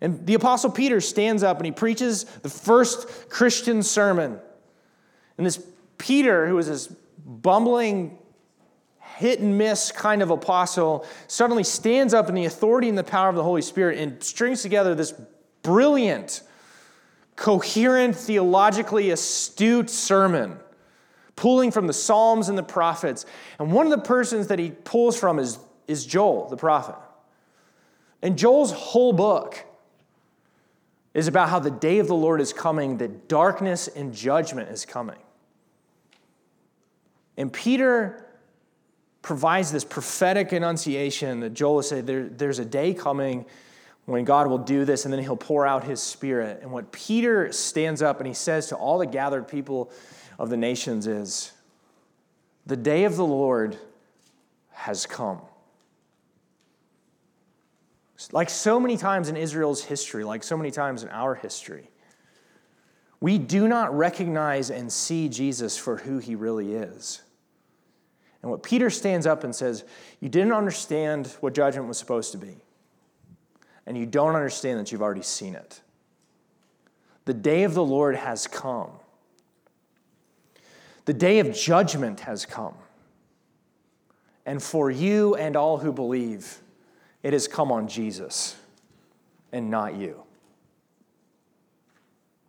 And 0.00 0.24
the 0.26 0.34
Apostle 0.34 0.70
Peter 0.70 1.00
stands 1.00 1.42
up 1.42 1.56
and 1.56 1.66
he 1.66 1.72
preaches 1.72 2.24
the 2.24 2.48
first 2.48 3.28
Christian 3.30 3.82
sermon. 3.82 4.38
And 5.36 5.46
this 5.46 5.60
Peter, 5.96 6.46
who 6.46 6.58
is 6.58 6.68
this 6.68 6.86
bumbling 7.24 8.18
hit 9.16 9.40
and 9.40 9.58
miss 9.58 9.90
kind 9.90 10.22
of 10.22 10.30
apostle 10.30 11.04
suddenly 11.26 11.64
stands 11.64 12.14
up 12.14 12.28
in 12.28 12.34
the 12.36 12.44
authority 12.44 12.88
and 12.88 12.96
the 12.96 13.02
power 13.04 13.28
of 13.28 13.34
the 13.34 13.42
Holy 13.42 13.62
Spirit 13.62 13.98
and 13.98 14.22
strings 14.22 14.62
together 14.62 14.94
this 14.94 15.12
brilliant, 15.62 16.42
coherent, 17.34 18.14
theologically 18.14 19.10
astute 19.10 19.90
sermon, 19.90 20.56
pulling 21.34 21.72
from 21.72 21.88
the 21.88 21.92
Psalms 21.92 22.48
and 22.48 22.56
the 22.56 22.62
prophets. 22.62 23.26
And 23.58 23.72
one 23.72 23.86
of 23.86 23.90
the 23.90 23.98
persons 23.98 24.46
that 24.48 24.60
he 24.60 24.70
pulls 24.70 25.18
from 25.18 25.40
is, 25.40 25.58
is 25.88 26.06
Joel, 26.06 26.48
the 26.48 26.56
prophet. 26.56 26.94
And 28.22 28.38
Joel's 28.38 28.72
whole 28.72 29.12
book 29.12 29.64
is 31.14 31.28
about 31.28 31.48
how 31.48 31.58
the 31.58 31.70
day 31.70 31.98
of 31.98 32.06
the 32.06 32.14
Lord 32.14 32.40
is 32.40 32.52
coming, 32.52 32.98
that 32.98 33.28
darkness 33.28 33.88
and 33.88 34.14
judgment 34.14 34.70
is 34.70 34.84
coming. 34.84 35.18
And 37.36 37.52
Peter 37.52 38.26
provides 39.22 39.70
this 39.70 39.84
prophetic 39.84 40.52
enunciation 40.52 41.40
that 41.40 41.54
Joel 41.54 41.82
said 41.82 42.06
there, 42.06 42.28
there's 42.28 42.58
a 42.58 42.64
day 42.64 42.94
coming 42.94 43.46
when 44.06 44.24
God 44.24 44.46
will 44.46 44.58
do 44.58 44.84
this 44.84 45.04
and 45.04 45.12
then 45.12 45.20
he'll 45.20 45.36
pour 45.36 45.66
out 45.66 45.84
his 45.84 46.02
spirit. 46.02 46.60
And 46.62 46.72
what 46.72 46.92
Peter 46.92 47.52
stands 47.52 48.00
up 48.00 48.18
and 48.18 48.26
he 48.26 48.34
says 48.34 48.68
to 48.68 48.76
all 48.76 48.98
the 48.98 49.06
gathered 49.06 49.46
people 49.46 49.90
of 50.38 50.50
the 50.50 50.56
nations 50.56 51.06
is 51.06 51.52
the 52.66 52.76
day 52.76 53.04
of 53.04 53.16
the 53.16 53.24
Lord 53.24 53.76
has 54.70 55.04
come. 55.04 55.40
Like 58.32 58.50
so 58.50 58.80
many 58.80 58.96
times 58.96 59.28
in 59.28 59.36
Israel's 59.36 59.84
history, 59.84 60.24
like 60.24 60.42
so 60.42 60.56
many 60.56 60.70
times 60.70 61.02
in 61.02 61.08
our 61.10 61.34
history, 61.34 61.90
we 63.20 63.38
do 63.38 63.68
not 63.68 63.96
recognize 63.96 64.70
and 64.70 64.92
see 64.92 65.28
Jesus 65.28 65.76
for 65.76 65.96
who 65.96 66.18
he 66.18 66.34
really 66.34 66.74
is. 66.74 67.22
And 68.42 68.50
what 68.50 68.62
Peter 68.62 68.90
stands 68.90 69.26
up 69.26 69.44
and 69.44 69.54
says, 69.54 69.84
You 70.20 70.28
didn't 70.28 70.52
understand 70.52 71.28
what 71.40 71.54
judgment 71.54 71.88
was 71.88 71.98
supposed 71.98 72.32
to 72.32 72.38
be, 72.38 72.56
and 73.86 73.96
you 73.96 74.06
don't 74.06 74.34
understand 74.34 74.78
that 74.78 74.92
you've 74.92 75.02
already 75.02 75.22
seen 75.22 75.54
it. 75.54 75.80
The 77.24 77.34
day 77.34 77.64
of 77.64 77.74
the 77.74 77.84
Lord 77.84 78.16
has 78.16 78.46
come. 78.46 78.90
The 81.04 81.14
day 81.14 81.40
of 81.40 81.54
judgment 81.54 82.20
has 82.20 82.46
come. 82.46 82.74
And 84.46 84.62
for 84.62 84.90
you 84.90 85.34
and 85.34 85.56
all 85.56 85.78
who 85.78 85.92
believe, 85.92 86.60
it 87.28 87.34
has 87.34 87.46
come 87.46 87.70
on 87.70 87.88
Jesus 87.88 88.56
and 89.52 89.70
not 89.70 89.94
you. 89.94 90.22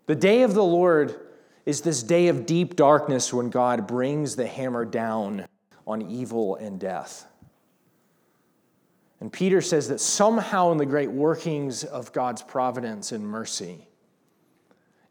The 0.05 0.15
day 0.15 0.43
of 0.43 0.53
the 0.53 0.63
Lord 0.63 1.19
is 1.65 1.81
this 1.81 2.01
day 2.01 2.29
of 2.29 2.45
deep 2.45 2.77
darkness 2.77 3.33
when 3.33 3.49
God 3.49 3.87
brings 3.87 4.37
the 4.37 4.47
hammer 4.47 4.85
down 4.85 5.45
on 5.85 6.01
evil 6.01 6.55
and 6.55 6.79
death. 6.79 7.27
And 9.19 9.33
Peter 9.33 9.59
says 9.59 9.89
that 9.89 9.99
somehow 9.99 10.71
in 10.71 10.77
the 10.77 10.85
great 10.85 11.11
workings 11.11 11.83
of 11.83 12.13
God's 12.13 12.41
providence 12.41 13.11
and 13.11 13.27
mercy, 13.27 13.85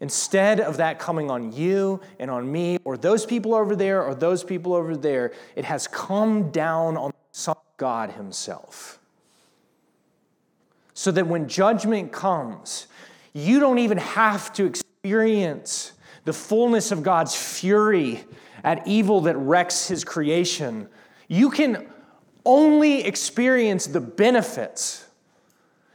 instead 0.00 0.60
of 0.60 0.78
that 0.78 0.98
coming 0.98 1.30
on 1.30 1.52
you 1.52 2.00
and 2.18 2.30
on 2.30 2.50
me, 2.50 2.78
or 2.84 2.96
those 2.96 3.26
people 3.26 3.54
over 3.54 3.76
there, 3.76 4.02
or 4.02 4.14
those 4.14 4.42
people 4.42 4.72
over 4.72 4.96
there, 4.96 5.34
it 5.56 5.66
has 5.66 5.86
come 5.86 6.50
down 6.52 6.96
on 6.96 7.12
God 7.76 8.12
Himself. 8.12 8.98
So 10.98 11.12
that 11.12 11.28
when 11.28 11.46
judgment 11.46 12.10
comes, 12.10 12.88
you 13.32 13.60
don't 13.60 13.78
even 13.78 13.98
have 13.98 14.52
to 14.54 14.64
experience 14.64 15.92
the 16.24 16.32
fullness 16.32 16.90
of 16.90 17.04
God's 17.04 17.36
fury 17.36 18.24
at 18.64 18.84
evil 18.84 19.20
that 19.20 19.36
wrecks 19.36 19.86
his 19.86 20.02
creation, 20.02 20.88
you 21.28 21.50
can 21.50 21.86
only 22.44 23.04
experience 23.04 23.86
the 23.86 24.00
benefits. 24.00 25.06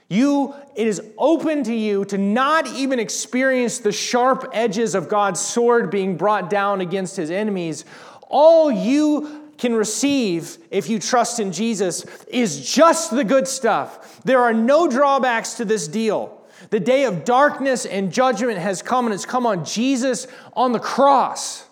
You, 0.07 0.55
it 0.73 0.87
is 0.87 1.01
open 1.17 1.65
to 1.65 1.73
you 1.73 2.05
to 2.05 2.17
not 2.17 2.65
even 2.67 2.97
experience 2.97 3.79
the 3.79 3.91
sharp 3.91 4.51
edges 4.53 4.95
of 4.95 5.09
God's 5.09 5.41
sword 5.41 5.91
being 5.91 6.15
brought 6.15 6.49
down 6.49 6.79
against 6.79 7.17
his 7.17 7.29
enemies. 7.29 7.83
All 8.29 8.71
you 8.71 9.42
can 9.63 9.73
receive 9.73 10.57
if 10.71 10.89
you 10.89 10.99
trust 10.99 11.39
in 11.39 11.53
Jesus 11.53 12.03
is 12.27 12.69
just 12.69 13.11
the 13.11 13.23
good 13.23 13.47
stuff. 13.47 14.21
There 14.25 14.41
are 14.41 14.51
no 14.51 14.89
drawbacks 14.89 15.53
to 15.53 15.63
this 15.63 15.87
deal. 15.87 16.41
The 16.69 16.81
day 16.81 17.05
of 17.05 17.23
darkness 17.23 17.85
and 17.85 18.11
judgment 18.11 18.57
has 18.57 18.81
come, 18.81 19.05
and 19.05 19.15
it's 19.15 19.25
come 19.25 19.45
on 19.45 19.63
Jesus 19.63 20.27
on 20.51 20.73
the 20.73 20.81
cross 20.81 21.65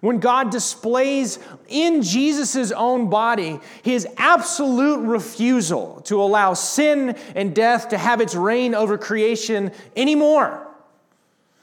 when 0.00 0.18
God 0.18 0.50
displays 0.50 1.38
in 1.68 2.02
Jesus' 2.02 2.72
own 2.72 3.10
body 3.10 3.60
his 3.84 4.08
absolute 4.16 5.06
refusal 5.06 6.00
to 6.06 6.20
allow 6.20 6.52
sin 6.54 7.10
and 7.36 7.54
death 7.54 7.90
to 7.90 7.98
have 7.98 8.20
its 8.20 8.34
reign 8.34 8.74
over 8.74 8.98
creation 8.98 9.70
anymore. 9.94 10.65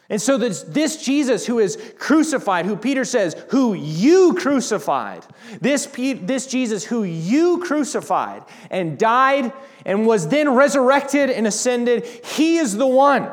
And 0.09 0.21
so, 0.21 0.37
this, 0.37 0.63
this, 0.63 1.03
Jesus 1.03 1.45
who 1.45 1.59
is 1.59 1.77
crucified, 1.97 2.65
who 2.65 2.75
Peter 2.75 3.05
says, 3.05 3.35
who 3.49 3.73
you 3.73 4.33
crucified, 4.33 5.25
this, 5.61 5.85
this 5.85 6.45
Jesus 6.45 6.83
who 6.83 7.03
you 7.03 7.59
crucified 7.59 8.43
and 8.69 8.97
died 8.99 9.53
and 9.85 10.05
was 10.05 10.27
then 10.27 10.53
resurrected 10.53 11.29
and 11.29 11.47
ascended, 11.47 12.05
he 12.05 12.57
is 12.57 12.75
the 12.75 12.87
one 12.87 13.31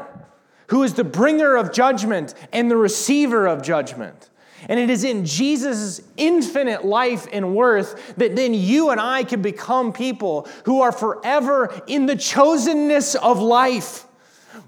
who 0.68 0.84
is 0.84 0.94
the 0.94 1.04
bringer 1.04 1.56
of 1.56 1.72
judgment 1.72 2.34
and 2.52 2.70
the 2.70 2.76
receiver 2.76 3.46
of 3.48 3.62
judgment. 3.62 4.30
And 4.68 4.78
it 4.78 4.90
is 4.90 5.04
in 5.04 5.24
Jesus' 5.24 6.00
infinite 6.16 6.84
life 6.84 7.26
and 7.32 7.56
worth 7.56 8.14
that 8.16 8.36
then 8.36 8.54
you 8.54 8.90
and 8.90 9.00
I 9.00 9.24
can 9.24 9.42
become 9.42 9.92
people 9.92 10.46
who 10.64 10.82
are 10.82 10.92
forever 10.92 11.82
in 11.88 12.06
the 12.06 12.14
chosenness 12.14 13.16
of 13.16 13.40
life. 13.40 14.06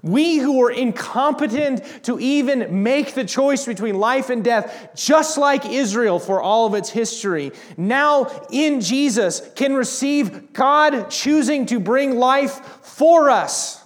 We 0.03 0.37
who 0.37 0.61
are 0.61 0.71
incompetent 0.71 2.03
to 2.03 2.19
even 2.19 2.83
make 2.83 3.13
the 3.13 3.23
choice 3.23 3.65
between 3.65 3.97
life 3.97 4.29
and 4.29 4.43
death, 4.43 4.89
just 4.95 5.37
like 5.37 5.65
Israel 5.65 6.19
for 6.19 6.41
all 6.41 6.67
of 6.67 6.73
its 6.73 6.89
history, 6.89 7.53
now 7.77 8.25
in 8.51 8.81
Jesus 8.81 9.49
can 9.55 9.73
receive 9.73 10.51
God 10.51 11.09
choosing 11.09 11.65
to 11.67 11.79
bring 11.79 12.17
life 12.17 12.59
for 12.83 13.29
us. 13.29 13.81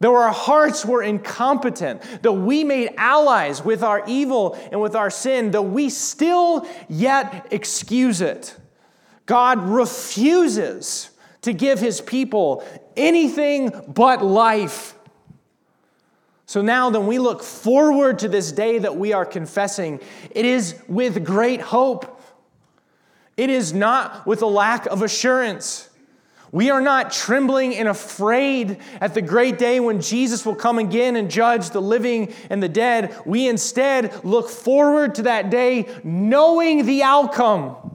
Though 0.00 0.16
our 0.16 0.32
hearts 0.32 0.86
were 0.86 1.02
incompetent, 1.02 2.00
though 2.22 2.32
we 2.32 2.64
made 2.64 2.94
allies 2.96 3.62
with 3.62 3.82
our 3.82 4.02
evil 4.06 4.58
and 4.72 4.80
with 4.80 4.96
our 4.96 5.10
sin, 5.10 5.50
though 5.50 5.60
we 5.60 5.90
still 5.90 6.66
yet 6.88 7.48
excuse 7.50 8.22
it, 8.22 8.56
God 9.26 9.62
refuses 9.68 11.10
to 11.42 11.52
give 11.52 11.78
his 11.78 12.00
people 12.00 12.64
anything 12.96 13.70
but 13.86 14.24
life. 14.24 14.94
So 16.50 16.62
now, 16.62 16.90
then, 16.90 17.06
we 17.06 17.20
look 17.20 17.44
forward 17.44 18.18
to 18.18 18.28
this 18.28 18.50
day 18.50 18.78
that 18.78 18.96
we 18.96 19.12
are 19.12 19.24
confessing. 19.24 20.00
It 20.32 20.44
is 20.44 20.74
with 20.88 21.24
great 21.24 21.60
hope. 21.60 22.20
It 23.36 23.50
is 23.50 23.72
not 23.72 24.26
with 24.26 24.42
a 24.42 24.46
lack 24.46 24.86
of 24.86 25.02
assurance. 25.02 25.88
We 26.50 26.70
are 26.70 26.80
not 26.80 27.12
trembling 27.12 27.76
and 27.76 27.86
afraid 27.86 28.78
at 29.00 29.14
the 29.14 29.22
great 29.22 29.58
day 29.58 29.78
when 29.78 30.00
Jesus 30.00 30.44
will 30.44 30.56
come 30.56 30.80
again 30.80 31.14
and 31.14 31.30
judge 31.30 31.70
the 31.70 31.80
living 31.80 32.34
and 32.50 32.60
the 32.60 32.68
dead. 32.68 33.16
We 33.24 33.46
instead 33.46 34.24
look 34.24 34.48
forward 34.48 35.14
to 35.14 35.22
that 35.22 35.50
day 35.50 35.88
knowing 36.02 36.84
the 36.84 37.04
outcome. 37.04 37.89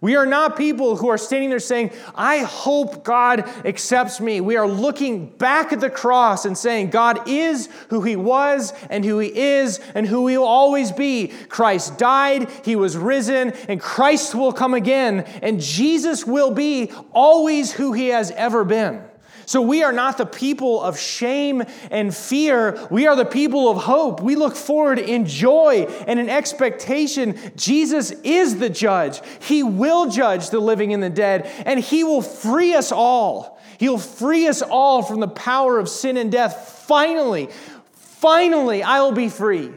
We 0.00 0.14
are 0.14 0.26
not 0.26 0.56
people 0.56 0.96
who 0.96 1.08
are 1.08 1.18
standing 1.18 1.50
there 1.50 1.58
saying, 1.58 1.90
I 2.14 2.38
hope 2.38 3.02
God 3.02 3.40
accepts 3.64 4.20
me. 4.20 4.40
We 4.40 4.56
are 4.56 4.68
looking 4.68 5.26
back 5.26 5.72
at 5.72 5.80
the 5.80 5.90
cross 5.90 6.44
and 6.44 6.56
saying, 6.56 6.90
God 6.90 7.26
is 7.26 7.68
who 7.90 8.02
He 8.02 8.14
was 8.14 8.72
and 8.90 9.04
who 9.04 9.18
He 9.18 9.36
is 9.36 9.80
and 9.94 10.06
who 10.06 10.28
He 10.28 10.38
will 10.38 10.44
always 10.44 10.92
be. 10.92 11.32
Christ 11.48 11.98
died, 11.98 12.48
He 12.64 12.76
was 12.76 12.96
risen, 12.96 13.50
and 13.68 13.80
Christ 13.80 14.34
will 14.34 14.52
come 14.52 14.74
again, 14.74 15.20
and 15.42 15.60
Jesus 15.60 16.24
will 16.24 16.52
be 16.52 16.92
always 17.12 17.72
who 17.72 17.92
He 17.92 18.08
has 18.08 18.30
ever 18.32 18.64
been. 18.64 19.07
So 19.48 19.62
we 19.62 19.82
are 19.82 19.92
not 19.92 20.18
the 20.18 20.26
people 20.26 20.82
of 20.82 21.00
shame 21.00 21.62
and 21.90 22.14
fear. 22.14 22.86
We 22.90 23.06
are 23.06 23.16
the 23.16 23.24
people 23.24 23.70
of 23.70 23.78
hope. 23.78 24.20
We 24.20 24.36
look 24.36 24.54
forward 24.54 24.98
in 24.98 25.24
joy 25.24 25.86
and 26.06 26.20
in 26.20 26.28
expectation. 26.28 27.34
Jesus 27.56 28.10
is 28.10 28.58
the 28.58 28.68
judge. 28.68 29.22
He 29.40 29.62
will 29.62 30.10
judge 30.10 30.50
the 30.50 30.60
living 30.60 30.92
and 30.92 31.02
the 31.02 31.08
dead, 31.08 31.50
and 31.64 31.80
He 31.80 32.04
will 32.04 32.20
free 32.20 32.74
us 32.74 32.92
all. 32.92 33.58
He'll 33.78 33.96
free 33.96 34.46
us 34.48 34.60
all 34.60 35.02
from 35.02 35.20
the 35.20 35.28
power 35.28 35.78
of 35.78 35.88
sin 35.88 36.18
and 36.18 36.30
death. 36.30 36.84
Finally, 36.86 37.48
finally, 37.94 38.82
I 38.82 39.00
will 39.00 39.12
be 39.12 39.30
free. 39.30 39.72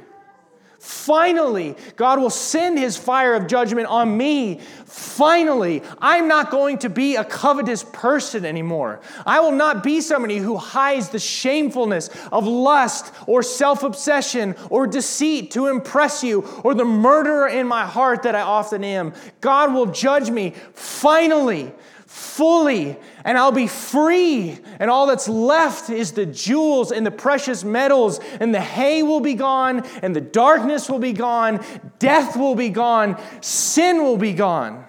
Finally, 0.81 1.75
God 1.95 2.19
will 2.19 2.31
send 2.31 2.79
his 2.79 2.97
fire 2.97 3.35
of 3.35 3.45
judgment 3.45 3.85
on 3.85 4.17
me. 4.17 4.59
Finally, 4.85 5.83
I'm 5.99 6.27
not 6.27 6.49
going 6.49 6.79
to 6.79 6.89
be 6.89 7.17
a 7.17 7.23
covetous 7.23 7.83
person 7.83 8.45
anymore. 8.45 8.99
I 9.23 9.41
will 9.41 9.51
not 9.51 9.83
be 9.83 10.01
somebody 10.01 10.39
who 10.39 10.57
hides 10.57 11.09
the 11.09 11.19
shamefulness 11.19 12.09
of 12.31 12.47
lust 12.47 13.13
or 13.27 13.43
self 13.43 13.83
obsession 13.83 14.55
or 14.71 14.87
deceit 14.87 15.51
to 15.51 15.67
impress 15.67 16.23
you 16.23 16.41
or 16.63 16.73
the 16.73 16.83
murderer 16.83 17.47
in 17.47 17.67
my 17.67 17.85
heart 17.85 18.23
that 18.23 18.33
I 18.33 18.41
often 18.41 18.83
am. 18.83 19.13
God 19.39 19.75
will 19.75 19.85
judge 19.85 20.31
me 20.31 20.55
finally 20.73 21.71
fully, 22.11 22.97
and 23.23 23.37
I'll 23.37 23.53
be 23.53 23.67
free. 23.67 24.59
And 24.79 24.91
all 24.91 25.07
that's 25.07 25.29
left 25.29 25.89
is 25.89 26.11
the 26.11 26.25
jewels 26.25 26.91
and 26.91 27.05
the 27.05 27.11
precious 27.11 27.63
metals, 27.63 28.19
and 28.41 28.53
the 28.53 28.59
hay 28.59 29.01
will 29.01 29.21
be 29.21 29.33
gone, 29.33 29.87
and 30.01 30.13
the 30.13 30.21
darkness 30.21 30.89
will 30.89 30.99
be 30.99 31.13
gone, 31.13 31.63
death 31.99 32.35
will 32.35 32.55
be 32.55 32.67
gone, 32.67 33.17
sin 33.39 34.03
will 34.03 34.17
be 34.17 34.33
gone. 34.33 34.85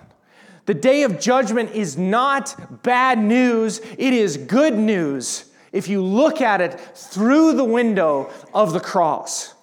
The 0.67 0.75
day 0.75 1.05
of 1.05 1.21
judgment 1.21 1.71
is 1.71 1.97
not 1.97 2.83
bad 2.83 3.21
news, 3.21 3.79
it 3.79 4.13
is 4.13 4.37
good 4.37 4.75
news 4.75 5.45
if 5.71 5.89
you 5.89 6.03
look 6.03 6.41
at 6.41 6.61
it 6.61 6.79
through 6.81 7.55
the 7.55 7.65
window 7.65 8.31
of 8.53 8.73
the 8.73 8.81
cross. 8.81 9.55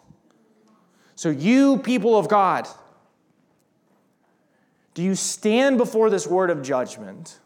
So, 1.15 1.29
you 1.29 1.77
people 1.79 2.17
of 2.17 2.29
God, 2.29 2.69
do 4.93 5.03
you 5.03 5.15
stand 5.15 5.77
before 5.77 6.09
this 6.09 6.25
word 6.25 6.49
of 6.49 6.61
judgment? 6.61 7.39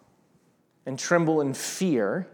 And 0.85 0.99
tremble 0.99 1.41
in 1.41 1.53
fear 1.53 2.27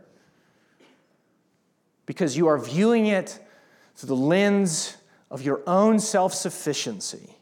because 2.06 2.36
you 2.36 2.48
are 2.48 2.58
viewing 2.58 3.06
it 3.06 3.40
through 3.96 4.08
the 4.08 4.16
lens 4.16 4.98
of 5.30 5.42
your 5.42 5.62
own 5.68 6.00
self 6.00 6.34
sufficiency? 6.34 7.36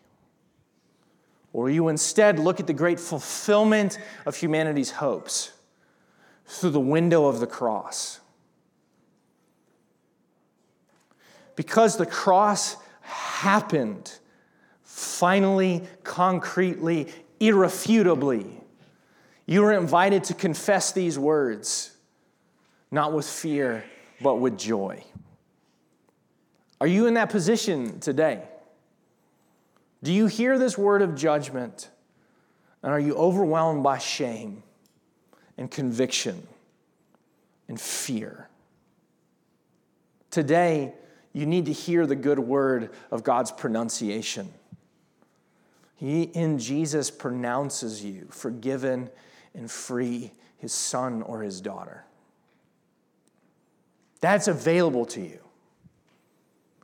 Or 1.54 1.70
you 1.70 1.88
instead 1.88 2.38
look 2.38 2.60
at 2.60 2.68
the 2.68 2.74
great 2.74 3.00
fulfillment 3.00 3.98
of 4.26 4.36
humanity's 4.36 4.92
hopes 4.92 5.54
through 6.46 6.72
the 6.72 6.80
window 6.80 7.26
of 7.26 7.40
the 7.40 7.48
cross? 7.48 8.20
Because 11.56 11.98
the 11.98 12.06
cross 12.06 12.76
happened 13.02 14.12
finally, 14.84 15.88
concretely, 16.04 17.08
irrefutably 17.40 18.57
you 19.48 19.64
are 19.64 19.74
invited 19.74 20.26
to 20.26 20.34
confess 20.34 20.92
these 20.92 21.18
words, 21.18 21.96
not 22.92 23.14
with 23.14 23.28
fear, 23.28 23.84
but 24.22 24.36
with 24.36 24.58
joy. 24.58 25.04
Are 26.80 26.88
you 26.88 27.08
in 27.08 27.16
that 27.16 27.30
position 27.30 28.00
today? 28.00 28.44
Do 30.04 30.14
you 30.14 30.28
hear 30.28 30.60
this 30.60 30.78
word 30.78 31.02
of 31.02 31.16
judgment? 31.16 31.90
And 32.84 32.92
are 32.92 33.00
you 33.00 33.16
overwhelmed 33.16 33.84
by 33.84 33.98
shame 33.98 34.64
and 35.58 35.72
conviction 35.72 36.46
and 37.68 37.80
fear? 37.80 38.50
Today, 40.30 40.94
you 41.34 41.46
need 41.46 41.66
to 41.66 41.74
hear 41.74 42.06
the 42.06 42.16
good 42.16 42.40
word 42.40 42.92
of 43.12 43.24
God's 43.24 43.52
pronunciation. 43.52 44.54
He 45.96 46.24
in 46.24 46.60
Jesus 46.60 47.10
pronounces 47.10 48.04
you 48.04 48.28
forgiven 48.30 49.10
and 49.58 49.70
free 49.70 50.32
his 50.58 50.72
son 50.72 51.22
or 51.24 51.42
his 51.42 51.60
daughter. 51.60 52.06
That's 54.22 54.48
available 54.48 55.06
to 55.08 55.22
you. 55.22 55.40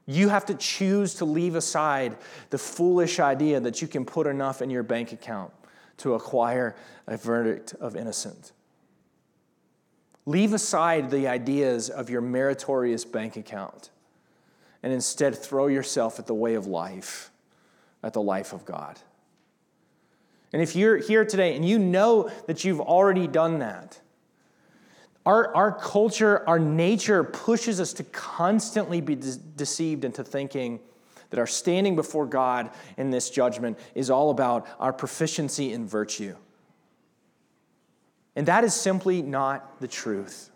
You 0.06 0.30
have 0.30 0.46
to 0.48 0.56
choose 0.56 1.16
to 1.16 1.26
leave 1.26 1.56
aside 1.56 2.18
the 2.50 2.58
foolish 2.58 3.20
idea 3.20 3.60
that 3.62 3.82
you 3.82 3.88
can 3.88 4.06
put 4.06 4.28
enough 4.28 4.62
in 4.62 4.70
your 4.70 4.84
bank 4.84 5.14
account 5.14 5.52
to 5.98 6.16
acquire 6.16 6.76
a 7.08 7.16
verdict 7.16 7.74
of 7.80 7.96
innocent. 7.96 8.52
Leave 10.26 10.54
aside 10.54 11.10
the 11.10 11.28
ideas 11.28 11.90
of 11.90 12.10
your 12.10 12.22
meritorious 12.22 13.06
bank 13.06 13.38
account 13.38 13.92
and 14.82 14.92
instead 14.92 15.38
throw 15.38 15.68
yourself 15.68 16.20
at 16.20 16.28
the 16.28 16.34
way 16.34 16.56
of 16.56 16.68
life, 16.68 17.32
at 18.02 18.14
the 18.14 18.22
life 18.22 18.52
of 18.52 18.66
God. 18.66 19.00
And 20.54 20.62
if 20.62 20.76
you're 20.76 20.98
here 20.98 21.26
today 21.26 21.56
and 21.56 21.68
you 21.68 21.80
know 21.80 22.30
that 22.46 22.64
you've 22.64 22.80
already 22.80 23.28
done 23.28 23.60
that, 23.60 24.00
our, 25.26 25.54
our 25.56 25.72
culture, 25.72 26.48
our 26.48 26.60
nature 26.60 27.24
pushes 27.24 27.80
us 27.82 27.94
to 27.94 28.04
constantly 28.04 29.02
be 29.02 29.16
de- 29.16 29.38
deceived 29.56 30.06
into 30.06 30.24
thinking 30.24 30.80
that 31.32 31.40
our 31.40 31.48
standing 31.48 31.96
before 31.96 32.28
God 32.28 32.70
in 32.98 33.10
this 33.10 33.32
judgment 33.32 33.80
is 33.96 34.12
all 34.12 34.30
about 34.30 34.68
our 34.80 34.94
proficiency 34.94 35.74
in 35.74 35.88
virtue. 35.88 36.36
And 38.36 38.48
that 38.48 38.64
is 38.64 38.74
simply 38.74 39.22
not 39.22 39.80
the 39.80 39.88
truth. 39.88 40.52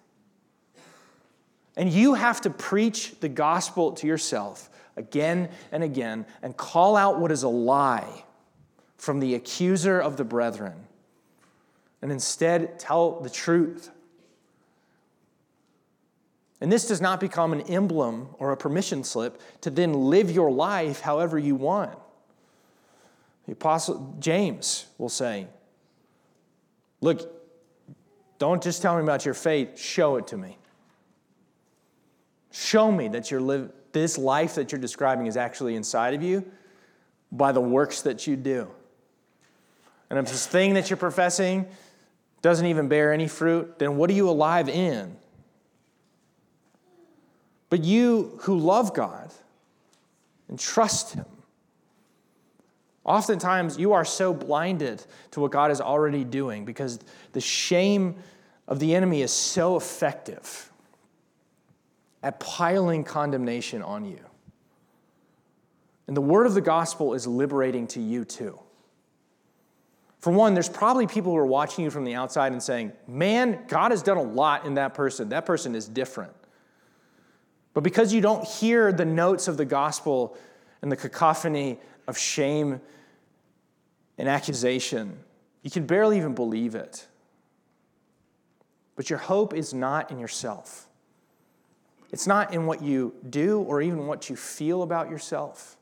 And 1.75 1.91
you 1.91 2.15
have 2.15 2.41
to 2.41 2.49
preach 2.49 3.19
the 3.19 3.29
gospel 3.29 3.93
to 3.93 4.07
yourself 4.07 4.69
again 4.95 5.49
and 5.71 5.83
again 5.83 6.25
and 6.41 6.55
call 6.57 6.95
out 6.95 7.19
what 7.19 7.31
is 7.31 7.43
a 7.43 7.49
lie 7.49 8.23
from 8.97 9.19
the 9.19 9.35
accuser 9.35 9.99
of 9.99 10.17
the 10.17 10.23
brethren 10.23 10.73
and 12.01 12.11
instead 12.11 12.79
tell 12.79 13.19
the 13.19 13.29
truth. 13.29 13.89
And 16.59 16.71
this 16.71 16.87
does 16.87 17.01
not 17.01 17.19
become 17.19 17.53
an 17.53 17.61
emblem 17.61 18.29
or 18.39 18.51
a 18.51 18.57
permission 18.57 19.03
slip 19.03 19.41
to 19.61 19.69
then 19.69 19.93
live 19.93 20.31
your 20.31 20.51
life 20.51 21.01
however 21.01 21.37
you 21.37 21.55
want. 21.55 21.97
The 23.45 23.53
Apostle 23.53 24.15
James 24.19 24.87
will 24.97 25.09
say, 25.09 25.47
Look, 26.99 27.31
don't 28.39 28.61
just 28.61 28.81
tell 28.81 28.95
me 28.97 29.03
about 29.03 29.23
your 29.23 29.35
faith, 29.35 29.79
show 29.79 30.17
it 30.17 30.27
to 30.27 30.37
me. 30.37 30.57
Show 32.51 32.91
me 32.91 33.07
that 33.09 33.29
you 33.29 33.39
live, 33.39 33.71
this 33.91 34.17
life 34.17 34.55
that 34.55 34.71
you're 34.71 34.81
describing 34.81 35.27
is 35.27 35.37
actually 35.37 35.75
inside 35.75 36.15
of 36.15 36.23
you 36.23 36.43
by 37.31 37.51
the 37.51 37.61
works 37.61 38.01
that 38.01 38.25
you 38.25 38.35
do. 38.35 38.67
And 40.09 40.19
if 40.19 40.25
this 40.27 40.47
thing 40.47 40.73
that 40.75 40.89
you're 40.89 40.97
professing 40.97 41.67
doesn't 42.41 42.65
even 42.65 42.87
bear 42.87 43.11
any 43.11 43.27
fruit, 43.27 43.79
then 43.79 43.97
what 43.97 44.09
are 44.09 44.13
you 44.13 44.29
alive 44.29 44.69
in? 44.69 45.15
But 47.69 47.83
you 47.83 48.37
who 48.43 48.57
love 48.57 48.93
God 48.93 49.33
and 50.47 50.57
trust 50.57 51.13
Him, 51.13 51.25
oftentimes 53.03 53.77
you 53.77 53.93
are 53.93 54.05
so 54.05 54.33
blinded 54.33 55.03
to 55.31 55.41
what 55.41 55.51
God 55.51 55.71
is 55.71 55.81
already 55.81 56.23
doing 56.23 56.63
because 56.63 56.99
the 57.33 57.41
shame 57.41 58.15
of 58.67 58.79
the 58.79 58.95
enemy 58.95 59.21
is 59.21 59.31
so 59.31 59.75
effective 59.75 60.71
at 62.23 62.39
piling 62.39 63.03
condemnation 63.03 63.81
on 63.81 64.05
you. 64.05 64.19
And 66.07 66.15
the 66.15 66.21
word 66.21 66.45
of 66.45 66.53
the 66.53 66.61
gospel 66.61 67.13
is 67.13 67.27
liberating 67.27 67.87
to 67.87 68.01
you 68.01 68.23
too. 68.23 68.57
For 70.19 70.31
one, 70.31 70.53
there's 70.53 70.69
probably 70.69 71.07
people 71.07 71.31
who 71.31 71.37
are 71.37 71.45
watching 71.45 71.83
you 71.83 71.91
from 71.91 72.03
the 72.03 72.15
outside 72.15 72.51
and 72.51 72.61
saying, 72.61 72.91
Man, 73.07 73.63
God 73.67 73.91
has 73.91 74.01
done 74.01 74.17
a 74.17 74.23
lot 74.23 74.65
in 74.65 74.75
that 74.75 74.93
person. 74.93 75.29
That 75.29 75.45
person 75.45 75.75
is 75.75 75.87
different. 75.87 76.33
But 77.73 77.83
because 77.83 78.11
you 78.11 78.21
don't 78.21 78.43
hear 78.43 78.91
the 78.91 79.05
notes 79.05 79.47
of 79.47 79.57
the 79.57 79.65
gospel 79.65 80.35
and 80.81 80.91
the 80.91 80.95
cacophony 80.95 81.77
of 82.07 82.17
shame 82.17 82.81
and 84.17 84.27
accusation, 84.27 85.19
you 85.61 85.69
can 85.69 85.85
barely 85.85 86.17
even 86.17 86.33
believe 86.33 86.73
it. 86.73 87.05
But 88.95 89.11
your 89.11 89.19
hope 89.19 89.53
is 89.53 89.75
not 89.75 90.09
in 90.09 90.17
yourself. 90.17 90.87
It's 92.11 92.25
not 92.25 92.53
in 92.53 92.65
what 92.65 92.81
you 92.81 93.13
do 93.29 93.59
or 93.59 93.81
even 93.81 94.07
what 94.07 94.29
you 94.29 94.35
feel 94.35 94.81
about 94.81 95.09
yourself. 95.11 95.77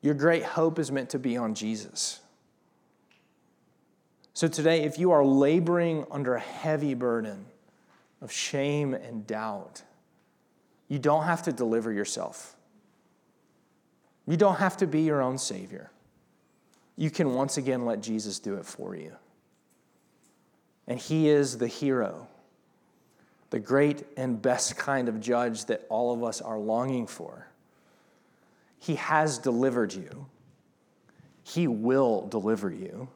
Your 0.00 0.14
great 0.14 0.42
hope 0.42 0.78
is 0.78 0.90
meant 0.90 1.10
to 1.10 1.18
be 1.18 1.36
on 1.36 1.54
Jesus. 1.54 2.20
So 4.34 4.48
today, 4.48 4.82
if 4.84 4.98
you 4.98 5.10
are 5.12 5.24
laboring 5.24 6.06
under 6.10 6.34
a 6.34 6.40
heavy 6.40 6.94
burden 6.94 7.46
of 8.20 8.30
shame 8.30 8.94
and 8.94 9.26
doubt, 9.26 9.82
you 10.88 10.98
don't 10.98 11.24
have 11.24 11.42
to 11.44 11.52
deliver 11.52 11.92
yourself. 11.92 12.56
You 14.26 14.36
don't 14.36 14.56
have 14.56 14.76
to 14.78 14.86
be 14.86 15.02
your 15.02 15.22
own 15.22 15.38
Savior. 15.38 15.90
You 16.96 17.10
can 17.10 17.34
once 17.34 17.56
again 17.56 17.84
let 17.84 18.00
Jesus 18.00 18.38
do 18.38 18.54
it 18.54 18.66
for 18.66 18.94
you. 18.94 19.12
And 20.86 20.98
He 20.98 21.28
is 21.28 21.58
the 21.58 21.66
hero, 21.66 22.28
the 23.50 23.58
great 23.58 24.04
and 24.16 24.40
best 24.40 24.76
kind 24.76 25.08
of 25.08 25.20
judge 25.20 25.64
that 25.66 25.86
all 25.88 26.12
of 26.12 26.22
us 26.22 26.40
are 26.40 26.58
longing 26.58 27.06
for. 27.06 27.46
He 28.78 28.96
has 28.96 29.38
delivered 29.38 29.92
you, 29.92 30.26
He 31.42 31.66
will 31.66 32.26
deliver 32.28 32.70
you, 32.70 33.08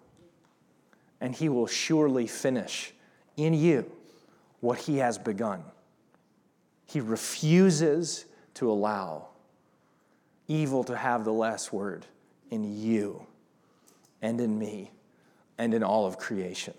and 1.21 1.35
He 1.35 1.49
will 1.49 1.67
surely 1.67 2.27
finish 2.27 2.93
in 3.37 3.55
you 3.55 3.91
what 4.61 4.79
He 4.79 4.99
has 4.99 5.19
begun. 5.19 5.63
He 6.87 7.01
refuses 7.01 8.25
to 8.55 8.71
allow 8.71 9.29
evil 10.49 10.85
to 10.85 10.97
have 10.97 11.25
the 11.25 11.33
last 11.33 11.73
word 11.73 12.07
in 12.51 12.81
you 12.81 13.27
and 14.23 14.41
in 14.41 14.59
me 14.59 14.91
and 15.59 15.75
in 15.75 15.83
all 15.83 16.07
of 16.07 16.19
creation. 16.19 16.75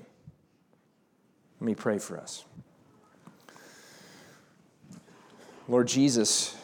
Let 1.59 1.65
me 1.65 1.75
pray 1.75 1.97
for 1.97 2.17
us. 2.17 2.45
Lord 5.67 5.87
Jesus, 5.87 6.55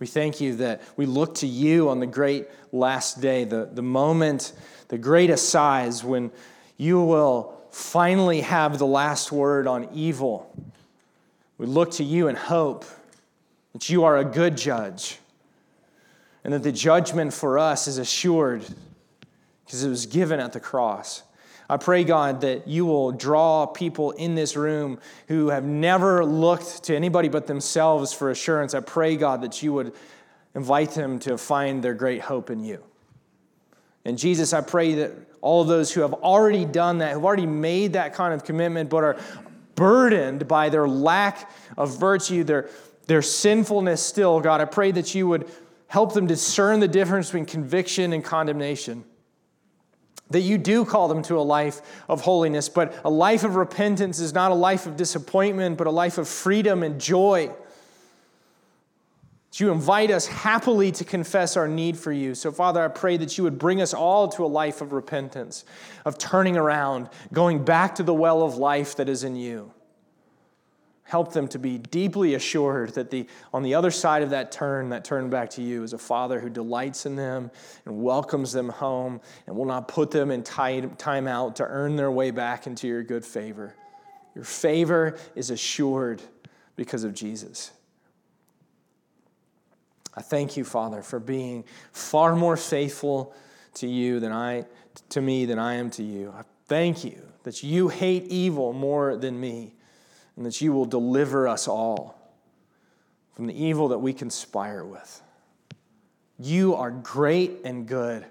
we 0.00 0.06
thank 0.06 0.40
you 0.40 0.56
that 0.56 0.82
we 0.96 1.06
look 1.06 1.36
to 1.36 1.46
you 1.46 1.88
on 1.90 2.00
the 2.00 2.06
great 2.06 2.48
last 2.72 3.20
day, 3.20 3.44
the, 3.44 3.68
the 3.72 3.82
moment, 3.82 4.52
the 4.88 4.98
great 4.98 5.30
assize 5.30 6.02
when 6.02 6.32
you 6.80 6.98
will 7.02 7.60
finally 7.70 8.40
have 8.40 8.78
the 8.78 8.86
last 8.86 9.30
word 9.30 9.66
on 9.66 9.86
evil. 9.92 10.50
We 11.58 11.66
look 11.66 11.90
to 11.92 12.04
you 12.04 12.28
and 12.28 12.38
hope 12.38 12.86
that 13.74 13.90
you 13.90 14.04
are 14.04 14.16
a 14.16 14.24
good 14.24 14.56
judge 14.56 15.18
and 16.42 16.54
that 16.54 16.62
the 16.62 16.72
judgment 16.72 17.34
for 17.34 17.58
us 17.58 17.86
is 17.86 17.98
assured 17.98 18.64
because 19.66 19.84
it 19.84 19.90
was 19.90 20.06
given 20.06 20.40
at 20.40 20.54
the 20.54 20.60
cross. 20.60 21.22
I 21.68 21.76
pray, 21.76 22.02
God, 22.02 22.40
that 22.40 22.66
you 22.66 22.86
will 22.86 23.12
draw 23.12 23.66
people 23.66 24.12
in 24.12 24.34
this 24.34 24.56
room 24.56 25.00
who 25.28 25.50
have 25.50 25.64
never 25.64 26.24
looked 26.24 26.84
to 26.84 26.96
anybody 26.96 27.28
but 27.28 27.46
themselves 27.46 28.14
for 28.14 28.30
assurance. 28.30 28.72
I 28.72 28.80
pray, 28.80 29.18
God, 29.18 29.42
that 29.42 29.62
you 29.62 29.74
would 29.74 29.92
invite 30.54 30.92
them 30.92 31.18
to 31.20 31.36
find 31.36 31.84
their 31.84 31.92
great 31.92 32.22
hope 32.22 32.48
in 32.48 32.64
you. 32.64 32.82
And 34.06 34.16
Jesus, 34.16 34.54
I 34.54 34.62
pray 34.62 34.94
that 34.94 35.12
all 35.40 35.62
of 35.62 35.68
those 35.68 35.92
who 35.92 36.00
have 36.02 36.12
already 36.14 36.64
done 36.64 36.98
that, 36.98 37.12
who've 37.12 37.24
already 37.24 37.46
made 37.46 37.94
that 37.94 38.14
kind 38.14 38.34
of 38.34 38.44
commitment, 38.44 38.90
but 38.90 39.04
are 39.04 39.16
burdened 39.74 40.46
by 40.46 40.68
their 40.68 40.88
lack 40.88 41.50
of 41.78 41.98
virtue, 41.98 42.44
their, 42.44 42.68
their 43.06 43.22
sinfulness 43.22 44.04
still, 44.04 44.40
God, 44.40 44.60
I 44.60 44.66
pray 44.66 44.92
that 44.92 45.14
you 45.14 45.26
would 45.28 45.50
help 45.86 46.14
them 46.14 46.26
discern 46.26 46.80
the 46.80 46.88
difference 46.88 47.28
between 47.28 47.46
conviction 47.46 48.12
and 48.12 48.24
condemnation 48.24 49.04
that 50.30 50.40
you 50.40 50.58
do 50.58 50.84
call 50.84 51.08
them 51.08 51.22
to 51.22 51.38
a 51.38 51.42
life 51.42 51.82
of 52.08 52.20
holiness, 52.22 52.68
but 52.68 52.98
a 53.04 53.10
life 53.10 53.44
of 53.44 53.56
repentance 53.56 54.20
is 54.20 54.32
not 54.32 54.52
a 54.52 54.54
life 54.54 54.86
of 54.86 54.96
disappointment, 54.96 55.76
but 55.76 55.86
a 55.86 55.90
life 55.90 56.18
of 56.18 56.28
freedom 56.28 56.82
and 56.82 57.00
joy. 57.00 57.50
You 59.58 59.72
invite 59.72 60.12
us 60.12 60.26
happily 60.26 60.92
to 60.92 61.04
confess 61.04 61.56
our 61.56 61.66
need 61.66 61.98
for 61.98 62.12
you. 62.12 62.36
So, 62.36 62.52
Father, 62.52 62.84
I 62.84 62.88
pray 62.88 63.16
that 63.16 63.36
you 63.36 63.44
would 63.44 63.58
bring 63.58 63.82
us 63.82 63.92
all 63.92 64.28
to 64.28 64.44
a 64.44 64.46
life 64.46 64.80
of 64.80 64.92
repentance, 64.92 65.64
of 66.04 66.18
turning 66.18 66.56
around, 66.56 67.08
going 67.32 67.64
back 67.64 67.96
to 67.96 68.04
the 68.04 68.14
well 68.14 68.42
of 68.42 68.56
life 68.56 68.96
that 68.96 69.08
is 69.08 69.24
in 69.24 69.34
you. 69.34 69.72
Help 71.02 71.32
them 71.32 71.48
to 71.48 71.58
be 71.58 71.76
deeply 71.76 72.34
assured 72.34 72.94
that 72.94 73.10
the, 73.10 73.26
on 73.52 73.64
the 73.64 73.74
other 73.74 73.90
side 73.90 74.22
of 74.22 74.30
that 74.30 74.52
turn, 74.52 74.90
that 74.90 75.04
turn 75.04 75.28
back 75.28 75.50
to 75.50 75.62
you, 75.62 75.82
is 75.82 75.92
a 75.92 75.98
Father 75.98 76.38
who 76.38 76.48
delights 76.48 77.04
in 77.04 77.16
them 77.16 77.50
and 77.84 78.00
welcomes 78.00 78.52
them 78.52 78.68
home 78.68 79.20
and 79.48 79.56
will 79.56 79.64
not 79.64 79.88
put 79.88 80.12
them 80.12 80.30
in 80.30 80.44
time 80.44 81.26
out 81.26 81.56
to 81.56 81.64
earn 81.64 81.96
their 81.96 82.12
way 82.12 82.30
back 82.30 82.68
into 82.68 82.86
your 82.86 83.02
good 83.02 83.24
favor. 83.24 83.74
Your 84.36 84.44
favor 84.44 85.18
is 85.34 85.50
assured 85.50 86.22
because 86.76 87.02
of 87.02 87.12
Jesus. 87.12 87.72
I 90.14 90.22
thank 90.22 90.56
you, 90.56 90.64
Father, 90.64 91.02
for 91.02 91.20
being 91.20 91.64
far 91.92 92.34
more 92.34 92.56
faithful 92.56 93.34
to 93.74 93.86
you 93.86 94.20
than 94.20 94.32
I 94.32 94.66
to 95.10 95.20
me 95.20 95.44
than 95.44 95.58
I 95.58 95.74
am 95.74 95.90
to 95.90 96.02
you. 96.02 96.34
I 96.36 96.42
thank 96.66 97.04
you 97.04 97.22
that 97.44 97.62
you 97.62 97.88
hate 97.88 98.24
evil 98.24 98.72
more 98.72 99.16
than 99.16 99.40
me 99.40 99.74
and 100.36 100.44
that 100.44 100.60
you 100.60 100.72
will 100.72 100.84
deliver 100.84 101.46
us 101.46 101.68
all 101.68 102.20
from 103.34 103.46
the 103.46 103.64
evil 103.64 103.88
that 103.88 103.98
we 103.98 104.12
conspire 104.12 104.84
with. 104.84 105.22
You 106.38 106.74
are 106.74 106.90
great 106.90 107.60
and 107.64 107.86
good, 107.86 108.26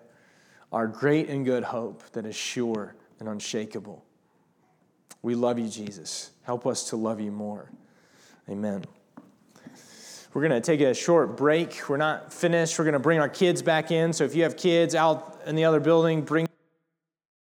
our 0.72 0.88
great 0.88 1.30
and 1.30 1.46
good 1.46 1.64
hope 1.64 2.04
that 2.12 2.26
is 2.26 2.36
sure 2.36 2.96
and 3.20 3.30
unshakable. 3.30 4.04
We 5.22 5.36
love 5.36 5.60
you, 5.60 5.68
Jesus. 5.68 6.32
Help 6.44 6.66
us 6.66 6.90
to 6.90 6.96
love 6.96 7.20
you 7.20 7.32
more. 7.32 7.70
Amen. 8.50 8.86
We're 10.34 10.48
going 10.48 10.62
to 10.62 10.62
take 10.62 10.82
a 10.82 10.94
short 10.94 11.38
break. 11.38 11.90
We're 11.90 11.98
not 11.98 12.32
finished. 12.32 12.78
We're 12.78 12.86
going 12.86 12.94
to 12.94 13.00
bring 13.00 13.20
our 13.20 13.30
kids 13.30 13.62
back 13.62 13.92
in. 13.92 14.14
So 14.14 14.26
if 14.26 14.36
you 14.36 14.44
have 14.44 14.58
kids 14.58 14.94
out 14.94 15.42
in 15.46 15.56
the 15.56 15.66
other 15.66 15.80
building, 15.80 16.22
bring 16.22 16.49